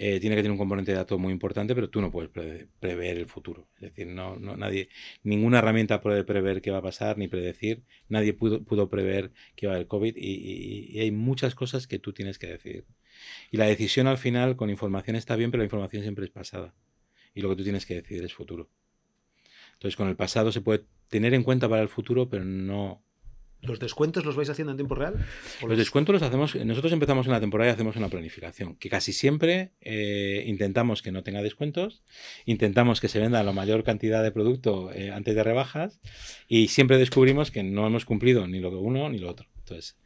eh, 0.00 0.20
tiene 0.20 0.36
que 0.36 0.42
tener 0.42 0.52
un 0.52 0.58
componente 0.58 0.92
de 0.92 0.96
datos 0.96 1.18
muy 1.18 1.32
importante, 1.32 1.74
pero 1.74 1.90
tú 1.90 2.00
no 2.00 2.12
puedes 2.12 2.30
prever 2.30 3.18
el 3.18 3.26
futuro. 3.26 3.68
Es 3.80 3.90
decir, 3.90 4.06
no, 4.06 4.36
no, 4.36 4.56
nadie, 4.56 4.90
ninguna 5.24 5.58
herramienta 5.58 6.00
puede 6.00 6.22
prever 6.22 6.62
qué 6.62 6.70
va 6.70 6.78
a 6.78 6.82
pasar 6.82 7.18
ni 7.18 7.26
predecir. 7.26 7.82
Nadie 8.08 8.32
pudo, 8.32 8.62
pudo 8.62 8.88
prever 8.88 9.32
qué 9.56 9.66
va 9.66 9.72
a 9.72 9.76
haber 9.76 9.88
COVID 9.88 10.14
y, 10.16 10.92
y, 10.94 11.00
hay 11.00 11.10
muchas 11.10 11.56
cosas 11.56 11.88
que 11.88 11.98
tú 11.98 12.12
tienes 12.12 12.38
que 12.38 12.46
decidir. 12.46 12.84
Y 13.50 13.56
la 13.56 13.66
decisión 13.66 14.06
al 14.06 14.18
final 14.18 14.54
con 14.54 14.70
información 14.70 15.16
está 15.16 15.34
bien, 15.34 15.50
pero 15.50 15.62
la 15.62 15.66
información 15.66 16.04
siempre 16.04 16.26
es 16.26 16.30
pasada. 16.30 16.76
Y 17.34 17.40
lo 17.40 17.48
que 17.48 17.56
tú 17.56 17.64
tienes 17.64 17.84
que 17.84 17.96
decidir 17.96 18.22
es 18.22 18.32
futuro. 18.32 18.70
Entonces, 19.72 19.96
con 19.96 20.06
el 20.08 20.14
pasado 20.14 20.52
se 20.52 20.60
puede 20.60 20.84
tener 21.08 21.34
en 21.34 21.42
cuenta 21.42 21.68
para 21.68 21.82
el 21.82 21.88
futuro, 21.88 22.30
pero 22.30 22.44
no, 22.44 23.02
¿Los 23.60 23.80
descuentos 23.80 24.24
los 24.24 24.36
vais 24.36 24.48
haciendo 24.48 24.70
en 24.70 24.76
tiempo 24.76 24.94
real? 24.94 25.16
Los, 25.66 25.76
descuentos 25.76 26.12
los 26.12 26.22
hacemos, 26.22 26.54
nosotros 26.54 26.92
empezamos 26.92 27.26
una 27.26 27.40
temporada 27.40 27.70
y 27.70 27.74
hacemos 27.74 27.96
una 27.96 28.08
planificación, 28.08 28.76
que 28.76 28.88
casi 28.88 29.12
siempre 29.12 29.72
eh, 29.80 30.44
intentamos 30.46 31.02
que 31.02 31.10
no 31.10 31.24
tenga 31.24 31.42
descuentos, 31.42 32.02
intentamos 32.46 33.00
que 33.00 33.08
se 33.08 33.18
venda 33.18 33.42
la 33.42 33.52
mayor 33.52 33.82
cantidad 33.82 34.22
de 34.22 34.30
producto 34.30 34.92
eh, 34.92 35.10
antes 35.10 35.34
de 35.34 35.42
rebajas 35.42 36.00
y 36.46 36.68
siempre 36.68 36.98
descubrimos 36.98 37.50
que 37.50 37.64
no 37.64 37.86
hemos 37.86 38.04
cumplido 38.04 38.46
ni 38.46 38.60
lo 38.60 38.78
uno 38.80 39.08
ni 39.08 39.18
lo 39.18 39.28
otro. 39.28 39.48
Entonces, 39.58 39.98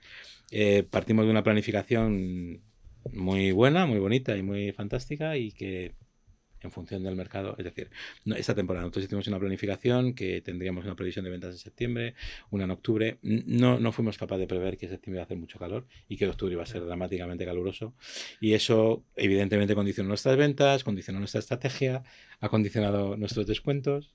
eh, 0.51 0.83
partimos 0.89 1.27
de 1.27 1.31
una 1.31 1.45
planificación 1.45 2.63
muy 3.13 3.53
buena, 3.53 3.85
muy 3.85 3.99
bonita 3.99 4.37
y 4.37 4.43
muy 4.43 4.73
fantástica 4.73 5.37
y 5.37 5.53
que 5.53 5.95
en 6.65 6.73
función 6.73 7.03
del 7.03 7.17
mercado. 7.17 7.55
Es 7.59 7.65
decir, 7.65 7.91
esta 8.37 8.55
temporada 8.55 8.85
nosotros 8.85 9.05
hicimos 9.05 9.27
una 9.29 9.39
planificación 9.39 10.15
que 10.15 10.41
tendríamos 10.41 10.85
una 10.85 10.97
previsión 10.97 11.25
de 11.25 11.31
ventas 11.31 11.53
en 11.53 11.59
septiembre, 11.59 12.15
una 12.51 12.65
en 12.65 12.71
octubre. 12.71 13.19
No, 13.23 13.79
no 13.79 13.93
fuimos 13.93 14.19
capaces 14.19 14.41
de 14.41 14.47
prever 14.47 14.77
que 14.77 14.89
septiembre 14.89 15.19
iba 15.19 15.23
a 15.23 15.27
hacer 15.27 15.39
mucho 15.39 15.59
calor 15.59 15.87
y 16.09 16.17
que 16.17 16.27
octubre 16.27 16.55
iba 16.55 16.63
a 16.63 16.67
ser 16.67 16.85
dramáticamente 16.85 17.45
caluroso. 17.45 17.95
Y 18.41 18.55
eso, 18.55 19.05
evidentemente, 19.17 19.75
condicionó 19.75 20.09
nuestras 20.09 20.37
ventas, 20.37 20.85
condicionó 20.85 21.19
nuestra 21.19 21.41
estrategia, 21.41 22.03
ha 22.41 22.49
condicionado 22.49 23.17
nuestros 23.17 23.47
descuentos. 23.47 24.15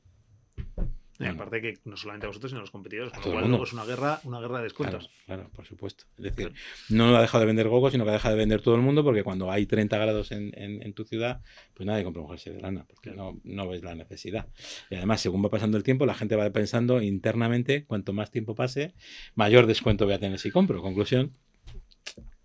Y 1.20 1.26
aparte 1.26 1.62
que 1.62 1.80
no 1.86 1.98
solamente 1.98 2.28
a 2.28 2.30
vosotros, 2.30 2.52
sino 2.52 2.60
a 2.60 2.62
los 2.62 2.72
competidores, 2.72 3.12
con 3.12 3.24
lo 3.24 3.32
cual 3.32 3.64
es 3.64 3.74
una 3.74 3.86
guerra, 3.86 4.20
una 4.24 4.40
guerra 4.40 4.58
de 4.58 4.64
descuentos. 4.66 5.10
Claro, 5.26 5.50
por 5.56 5.66
supuesto. 5.66 6.06
Es 6.18 6.24
decir, 6.24 6.54
no 6.90 7.16
ha 7.16 7.22
dejado 7.22 7.42
de 7.42 7.48
vender 7.48 7.68
Gogo, 7.68 7.90
sino 7.90 8.04
que 8.04 8.12
ha 8.12 8.14
dejado 8.14 8.36
de 8.36 8.40
vender 8.40 8.62
todo 8.62 8.76
el 8.76 8.82
mundo, 8.82 9.04
porque 9.04 9.24
cuando 9.24 9.52
hay 9.52 9.66
30 9.66 9.98
grados 9.98 10.32
en, 10.32 10.52
en, 10.56 10.94
tu 10.94 11.06
ciudad, 11.06 11.42
pues 11.74 11.88
nadie 11.88 12.04
compra 12.04 12.22
un 12.22 12.30
jersey 12.30 12.54
de 12.54 12.62
lana, 12.62 12.86
porque 12.88 13.12
no, 13.12 13.40
no 13.44 13.68
ves 13.68 13.82
la 13.84 13.96
necesidad. 13.96 14.48
Y 14.90 14.96
además, 14.96 15.20
según 15.22 15.44
va 15.44 15.50
pasando 15.50 15.78
el 15.78 15.84
tiempo, 15.84 16.06
la 16.06 16.14
gente 16.14 16.36
va 16.36 16.50
pensando 16.52 17.02
internamente, 17.02 17.86
cuanto 17.86 18.14
más 18.14 18.30
tiempo 18.30 18.54
pase, 18.54 18.94
mayor 19.34 19.66
descuento 19.66 20.06
voy 20.06 20.14
a 20.14 20.20
tener 20.20 20.38
si 20.38 20.52
compro. 20.52 20.82
Conclusión, 20.82 21.34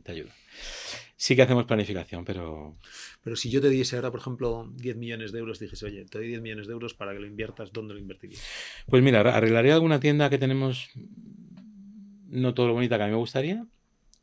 te 0.03 0.13
ayuda. 0.13 0.33
Sí 1.23 1.37
que 1.37 1.43
hacemos 1.43 1.67
planificación, 1.67 2.25
pero... 2.25 2.77
Pero 3.23 3.37
si 3.37 3.49
yo 3.49 3.61
te 3.61 3.69
diese 3.69 3.95
ahora, 3.95 4.11
por 4.11 4.19
ejemplo, 4.19 4.69
10 4.75 4.97
millones 4.97 5.31
de 5.31 5.39
euros, 5.39 5.61
dijese, 5.61 5.87
oye, 5.87 6.05
te 6.05 6.19
doy 6.19 6.27
10 6.27 6.43
millones 6.43 6.67
de 6.67 6.73
euros 6.73 6.95
para 6.95 7.13
que 7.13 7.21
lo 7.21 7.29
inviertas, 7.29 7.73
¿dónde 7.73 7.95
lo 7.95 8.01
invertirías? 8.01 8.45
Pues 8.87 9.05
mira, 9.05 9.21
arreglaría 9.21 9.75
alguna 9.75 10.01
tienda 10.01 10.29
que 10.29 10.39
tenemos 10.39 10.91
no 12.27 12.55
todo 12.55 12.67
lo 12.67 12.73
bonita 12.73 12.97
que 12.97 13.05
a 13.05 13.07
mí 13.07 13.13
me 13.13 13.19
gustaría 13.19 13.65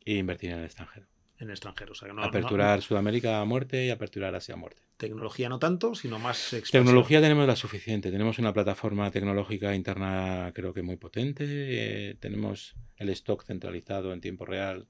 e 0.04 0.16
invertiría 0.16 0.56
en 0.56 0.60
el 0.60 0.66
extranjero. 0.66 1.06
En 1.38 1.46
el 1.46 1.52
extranjero, 1.52 1.92
o 1.92 1.94
sea 1.94 2.06
que 2.06 2.12
no... 2.12 2.22
Aperturar 2.22 2.82
Sudamérica 2.82 3.40
a 3.40 3.46
muerte 3.46 3.86
y 3.86 3.88
aperturar 3.88 4.34
Asia 4.34 4.52
a 4.52 4.58
muerte. 4.58 4.82
Tecnología 4.98 5.48
no 5.48 5.58
tanto, 5.58 5.94
sino 5.94 6.18
más 6.18 6.52
expansión. 6.52 6.84
Tecnología 6.84 7.22
tenemos 7.22 7.46
la 7.46 7.56
suficiente. 7.56 8.10
Tenemos 8.10 8.38
una 8.38 8.52
plataforma 8.52 9.10
tecnológica 9.10 9.74
interna 9.74 10.52
creo 10.54 10.74
que 10.74 10.82
muy 10.82 10.96
potente. 10.96 11.46
Eh, 11.48 12.16
tenemos 12.20 12.74
el 12.98 13.08
stock 13.08 13.42
centralizado 13.42 14.12
en 14.12 14.20
tiempo 14.20 14.44
real 14.44 14.86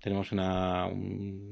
tenemos 0.00 0.32
una, 0.32 0.84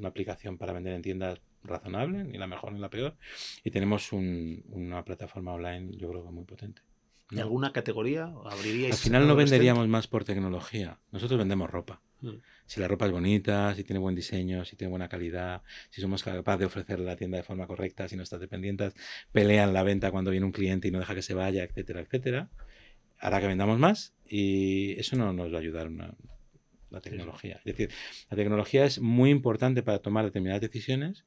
aplicación 0.05 0.59
para 0.59 0.73
vender 0.73 0.95
en 0.95 1.03
tiendas 1.03 1.41
razonable, 1.63 2.25
ni 2.25 2.39
la 2.39 2.47
mejor 2.47 2.73
ni 2.73 2.81
la 2.81 2.91
peor. 2.91 3.17
Y 3.65 3.71
tenemos 3.71 4.13
una 4.13 5.05
plataforma 5.05 5.53
online, 5.53 5.97
yo 5.97 6.09
creo 6.11 6.25
que 6.25 6.31
muy 6.31 6.45
potente. 6.45 6.83
¿En 7.31 7.41
alguna 7.41 7.73
categoría 7.73 8.33
abriríais? 8.45 8.93
Al 8.93 8.99
final 8.99 9.27
no 9.27 9.35
venderíamos 9.35 9.89
más 9.89 10.07
por 10.07 10.25
tecnología. 10.25 10.99
Nosotros 11.11 11.39
vendemos 11.39 11.71
ropa. 11.71 12.03
Mm. 12.21 12.35
Si 12.67 12.81
la 12.81 12.89
ropa 12.89 13.07
es 13.07 13.13
bonita, 13.13 13.75
si 13.75 13.83
tiene 13.83 13.99
buen 13.99 14.15
diseño, 14.15 14.65
si 14.65 14.77
tiene 14.77 14.91
buena 14.91 15.09
calidad, 15.09 15.63
si 15.91 16.01
somos 16.01 16.23
capaces 16.23 16.61
de 16.61 16.67
ofrecerle 16.67 17.07
la 17.07 17.17
tienda 17.17 17.39
de 17.39 17.43
forma 17.43 17.67
correcta, 17.67 18.09
si 18.09 18.17
nuestras 18.17 18.41
dependientes 18.41 18.95
pelean 19.33 19.73
la 19.73 19.83
venta 19.83 20.11
cuando 20.11 20.31
viene 20.31 20.47
un 20.47 20.53
cliente 20.53 20.89
y 20.89 20.91
no 20.91 20.99
deja 20.99 21.15
que 21.15 21.23
se 21.23 21.35
vaya, 21.35 21.65
etcétera, 21.65 22.01
etcétera, 22.01 22.51
hará 23.19 23.41
que 23.41 23.47
vendamos 23.47 23.79
más 23.79 24.15
y 24.29 24.93
eso 24.99 25.17
no 25.17 25.33
nos 25.33 25.53
va 25.53 25.57
a 25.57 25.61
ayudar 25.61 25.89
una, 25.89 26.15
la 26.95 27.01
tecnología. 27.01 27.57
Es 27.65 27.77
decir, 27.77 27.91
la 28.31 28.37
tecnología 28.37 28.85
es 28.85 29.01
muy 29.01 29.31
importante 29.31 29.83
para 29.83 29.99
tomar 29.99 30.25
determinadas 30.25 30.61
decisiones, 30.61 31.25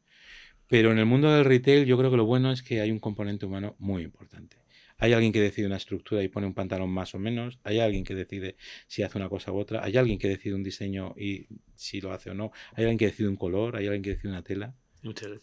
pero 0.67 0.91
en 0.91 0.99
el 0.99 1.06
mundo 1.06 1.32
del 1.32 1.45
retail 1.45 1.86
yo 1.86 1.97
creo 1.97 2.12
que 2.12 2.17
lo 2.17 2.25
bueno 2.25 2.51
es 2.51 2.63
que 2.63 2.82
hay 2.82 2.91
un 2.91 2.99
componente 2.99 3.45
humano 3.45 3.75
muy 3.80 4.03
importante. 4.03 4.58
Hay 4.99 5.13
alguien 5.13 5.32
que 5.32 5.39
decide 5.39 5.67
una 5.67 5.77
estructura 5.77 6.23
y 6.23 6.27
pone 6.27 6.47
un 6.47 6.56
pantalón 6.56 6.89
más 6.89 7.13
o 7.13 7.19
menos, 7.19 7.60
hay 7.63 7.80
alguien 7.80 8.03
que 8.03 8.15
decide 8.15 8.56
si 8.88 9.03
hace 9.03 9.17
una 9.17 9.30
cosa 9.30 9.51
u 9.51 9.58
otra, 9.58 9.84
hay 9.84 9.95
alguien 9.95 10.17
que 10.17 10.27
decide 10.27 10.56
un 10.56 10.63
diseño 10.63 11.13
y 11.15 11.47
si 11.75 12.01
lo 12.01 12.13
hace 12.13 12.32
o 12.32 12.34
no, 12.34 12.51
hay 12.73 12.86
alguien 12.86 12.97
que 12.97 13.06
decide 13.06 13.27
un 13.27 13.36
color, 13.36 13.75
hay 13.75 13.86
alguien 13.86 14.01
que 14.01 14.10
decide 14.12 14.30
una 14.30 14.43
tela. 14.43 14.75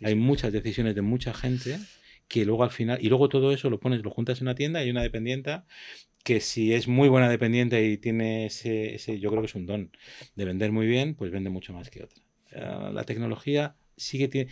hay 0.02 0.14
muchas 0.16 0.52
decisiones 0.52 0.96
de 0.96 1.02
mucha 1.02 1.32
gente 1.32 1.78
que 2.26 2.44
luego 2.44 2.64
al 2.64 2.70
final, 2.70 2.98
y 3.00 3.08
luego 3.08 3.28
todo 3.28 3.52
eso 3.52 3.70
lo 3.70 3.78
pones, 3.78 4.02
lo 4.02 4.10
juntas 4.10 4.40
en 4.40 4.48
una 4.48 4.54
tienda 4.56 4.80
y 4.80 4.84
hay 4.84 4.90
una 4.90 5.02
dependienta 5.02 5.66
que 6.24 6.40
si 6.40 6.72
es 6.72 6.88
muy 6.88 7.08
buena 7.08 7.28
dependiente 7.28 7.87
y 7.87 7.98
tiene 7.98 8.46
ese, 8.46 8.94
ese, 8.94 9.20
yo 9.20 9.30
creo 9.30 9.42
que 9.42 9.46
es 9.46 9.54
un 9.54 9.66
don 9.66 9.90
de 10.34 10.44
vender 10.44 10.72
muy 10.72 10.87
bien, 10.87 11.14
pues 11.14 11.30
vende 11.30 11.50
mucho 11.50 11.72
más 11.72 11.90
que 11.90 12.02
otra. 12.02 12.20
Eh, 12.50 12.90
la 12.92 13.04
tecnología 13.04 13.76
sigue 13.96 14.28
tiene, 14.28 14.50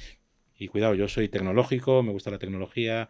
y 0.58 0.68
cuidado, 0.68 0.94
yo 0.94 1.08
soy 1.08 1.28
tecnológico, 1.28 2.02
me 2.02 2.12
gusta 2.12 2.30
la 2.30 2.38
tecnología, 2.38 3.08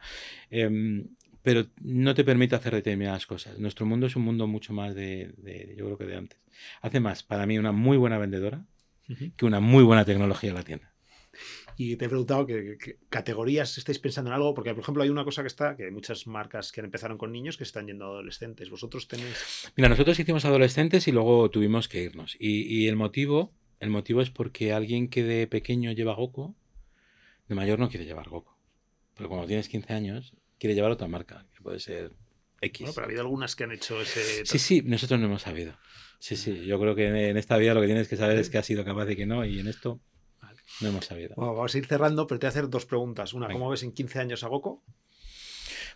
em, 0.51 1.09
pero 1.42 1.66
no 1.83 2.14
te 2.14 2.25
permite 2.25 2.55
hacer 2.55 2.72
determinadas 2.72 3.27
cosas. 3.27 3.59
Nuestro 3.59 3.85
mundo 3.85 4.07
es 4.07 4.14
un 4.14 4.22
mundo 4.22 4.46
mucho 4.46 4.72
más 4.72 4.94
de, 4.94 5.35
de 5.38 5.75
yo 5.77 5.85
creo 5.87 5.98
que 5.98 6.07
de 6.07 6.16
antes. 6.16 6.38
Hace 6.83 7.01
más, 7.01 7.25
para 7.25 7.46
mí, 7.46 7.59
una 7.59 7.72
muy 7.72 7.96
buena 7.96 8.16
vendedora 8.16 8.64
que 9.37 9.44
una 9.44 9.61
muy 9.61 9.83
buena 9.83 10.05
tecnología 10.05 10.51
en 10.51 10.57
la 10.57 10.62
tienda. 10.62 10.92
Y 11.77 11.97
te 11.97 12.05
he 12.05 12.09
preguntado 12.09 12.47
qué 12.47 12.99
categorías 13.09 13.79
estáis 13.79 13.99
pensando 13.99 14.31
en 14.31 14.35
algo, 14.35 14.55
porque 14.55 14.75
por 14.75 14.83
ejemplo 14.83 15.03
hay 15.03 15.09
una 15.09 15.25
cosa 15.25 15.43
que 15.43 15.49
está, 15.49 15.77
que 15.77 15.85
hay 15.85 15.91
muchas 15.91 16.27
marcas 16.27 16.73
que 16.73 16.81
empezaron 16.81 17.19
con 17.19 17.33
niños 17.33 17.57
que 17.57 17.65
están 17.65 17.87
yendo 17.87 18.05
a 18.05 18.09
adolescentes. 18.09 18.71
¿Vosotros 18.71 19.09
tenéis...? 19.09 19.73
Mira, 19.77 19.89
nosotros 19.89 20.19
hicimos 20.19 20.45
adolescentes 20.45 21.09
y 21.09 21.13
luego 21.13 21.51
tuvimos 21.51 21.89
que 21.89 22.03
irnos. 22.03 22.37
Y, 22.39 22.87
el 22.89 22.97
motivo 22.97 23.53
el 23.81 23.91
motivo 23.91 24.23
es 24.23 24.31
porque 24.31 24.73
alguien 24.73 25.09
que 25.09 25.25
de 25.25 25.49
pequeño 25.49 25.91
lleva 25.91 26.15
Goku, 26.15 26.55
de 27.49 27.55
mayor 27.57 27.81
no 27.81 27.89
quiere 27.89 28.07
llevar 28.07 28.29
Goku. 28.29 28.53
Porque 29.15 29.29
cuando 29.29 29.49
tienes 29.49 29.69
15 29.69 29.93
años, 29.93 30.35
quiere 30.57 30.77
llevar 30.77 30.93
otra 30.93 31.09
marca, 31.09 31.47
que 31.53 31.63
puede 31.63 31.81
ser 31.81 32.13
X. 32.61 32.81
Bueno, 32.81 32.95
pero 32.95 33.05
ha 33.05 33.09
habido 33.09 33.23
algunas 33.23 33.57
que 33.57 33.65
han 33.65 33.73
hecho 33.73 34.01
ese... 34.01 34.47
Sí, 34.47 34.61
sí, 34.61 34.83
nosotros 34.83 35.19
no 35.19 35.27
hemos 35.27 35.43
sabido. 35.43 35.77
Sí, 36.21 36.37
sí, 36.37 36.65
yo 36.65 36.79
creo 36.79 36.95
que 36.95 37.31
en 37.31 37.37
esta 37.37 37.57
vida 37.57 37.75
lo 37.75 37.81
que 37.81 37.89
tienes 37.89 38.07
que 38.07 38.17
saber 38.17 38.39
es 38.39 38.51
que 38.51 38.59
ha 38.59 38.63
sido 38.63 38.85
capaz 38.85 39.11
y 39.11 39.17
que 39.17 39.27
no, 39.27 39.45
y 39.45 39.59
en 39.59 39.67
esto 39.67 40.01
no 40.81 40.88
hemos 40.88 41.07
sabido. 41.07 41.35
vamos 41.37 41.75
a 41.75 41.79
ir 41.79 41.87
cerrando, 41.87 42.27
pero 42.27 42.38
te 42.38 42.46
voy 42.46 42.48
a 42.48 42.51
hacer 42.51 42.68
dos 42.68 42.87
preguntas. 42.87 43.35
Una, 43.35 43.48
¿cómo 43.48 43.68
ves 43.70 43.83
en 43.83 43.92
15 43.92 44.18
años 44.18 44.44
a 44.44 44.48
Goco? 44.48 44.83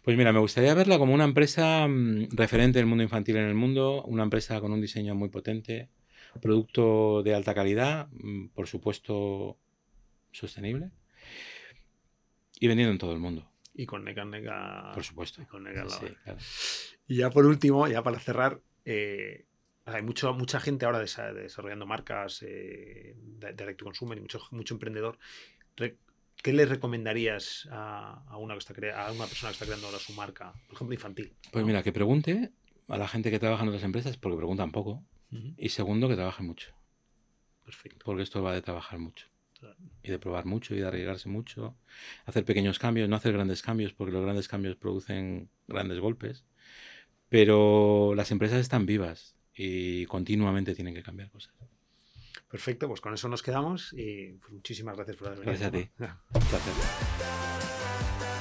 Pues 0.02 0.16
mira, 0.16 0.32
me 0.32 0.38
gustaría 0.38 0.72
verla 0.74 0.98
como 0.98 1.14
una 1.14 1.24
empresa 1.24 1.86
mm, 1.88 2.28
referente 2.30 2.78
del 2.78 2.86
mundo 2.86 3.02
infantil 3.02 3.36
en 3.36 3.46
el 3.46 3.54
mundo, 3.54 4.04
una 4.04 4.22
empresa 4.22 4.60
con 4.60 4.72
un 4.72 4.80
diseño 4.80 5.14
muy 5.14 5.30
potente, 5.30 5.88
producto 6.40 7.22
de 7.24 7.34
alta 7.34 7.54
calidad, 7.54 8.08
mm, 8.12 8.48
por 8.48 8.68
supuesto 8.68 9.58
sostenible, 10.30 10.90
y 12.60 12.68
vendiendo 12.68 12.92
en 12.92 12.98
todo 12.98 13.12
el 13.12 13.18
mundo. 13.18 13.50
Y 13.74 13.86
con 13.86 14.04
Nega 14.04 14.24
Nega. 14.24 14.92
Por 14.94 15.04
supuesto. 15.04 15.42
Y, 15.42 17.14
y 17.14 17.16
ya 17.16 17.30
por 17.30 17.44
último, 17.44 17.88
ya 17.88 18.02
para 18.02 18.18
cerrar, 18.20 18.60
eh, 18.84 19.44
hay 19.86 20.02
mucho, 20.02 20.34
mucha 20.34 20.58
gente 20.58 20.84
ahora 20.84 20.98
desarrollando 20.98 21.86
marcas 21.86 22.42
eh, 22.42 23.14
de 23.16 23.52
direct 23.52 23.78
to 23.78 23.84
consumer 23.84 24.18
y 24.18 24.20
mucho, 24.20 24.40
mucho 24.50 24.74
emprendedor. 24.74 25.18
¿Qué 25.76 26.52
le 26.52 26.66
recomendarías 26.66 27.68
a, 27.70 28.36
una 28.36 28.54
que 28.54 28.58
está 28.58 29.06
a 29.06 29.12
una 29.12 29.26
persona 29.26 29.50
que 29.50 29.54
está 29.54 29.64
creando 29.64 29.86
ahora 29.86 29.98
su 29.98 30.12
marca, 30.12 30.52
por 30.66 30.74
ejemplo, 30.74 30.94
infantil? 30.94 31.34
Pues 31.50 31.64
mira, 31.64 31.82
que 31.82 31.92
pregunte 31.92 32.52
a 32.88 32.98
la 32.98 33.08
gente 33.08 33.30
que 33.30 33.38
trabaja 33.38 33.62
en 33.62 33.68
otras 33.68 33.84
empresas, 33.84 34.16
porque 34.16 34.36
preguntan 34.36 34.70
poco. 34.70 35.02
Y 35.56 35.70
segundo, 35.70 36.08
que 36.08 36.14
trabaje 36.14 36.42
mucho. 36.42 36.72
Perfecto. 37.64 38.04
Porque 38.04 38.22
esto 38.22 38.42
va 38.42 38.54
de 38.54 38.62
trabajar 38.62 38.98
mucho. 38.98 39.28
Y 40.02 40.10
de 40.10 40.18
probar 40.18 40.46
mucho 40.46 40.74
y 40.74 40.78
de 40.78 40.86
arriesgarse 40.86 41.28
mucho. 41.28 41.76
Hacer 42.26 42.44
pequeños 42.44 42.78
cambios, 42.78 43.08
no 43.08 43.16
hacer 43.16 43.32
grandes 43.32 43.62
cambios, 43.62 43.92
porque 43.92 44.12
los 44.12 44.22
grandes 44.22 44.48
cambios 44.48 44.76
producen 44.76 45.50
grandes 45.66 45.98
golpes. 46.00 46.44
Pero 47.28 48.14
las 48.14 48.30
empresas 48.30 48.60
están 48.60 48.86
vivas 48.86 49.35
y 49.56 50.06
continuamente 50.06 50.74
tienen 50.74 50.94
que 50.94 51.02
cambiar 51.02 51.30
cosas. 51.30 51.54
Perfecto, 52.50 52.86
pues 52.88 53.00
con 53.00 53.14
eso 53.14 53.28
nos 53.28 53.42
quedamos 53.42 53.92
y 53.92 54.38
muchísimas 54.50 54.96
gracias 54.96 55.16
por 55.16 55.28
haber 55.28 55.40
venido. 55.40 55.58
Gracias 55.58 55.68
a 55.68 55.72
ti. 55.72 55.90
Gracias. 56.50 58.35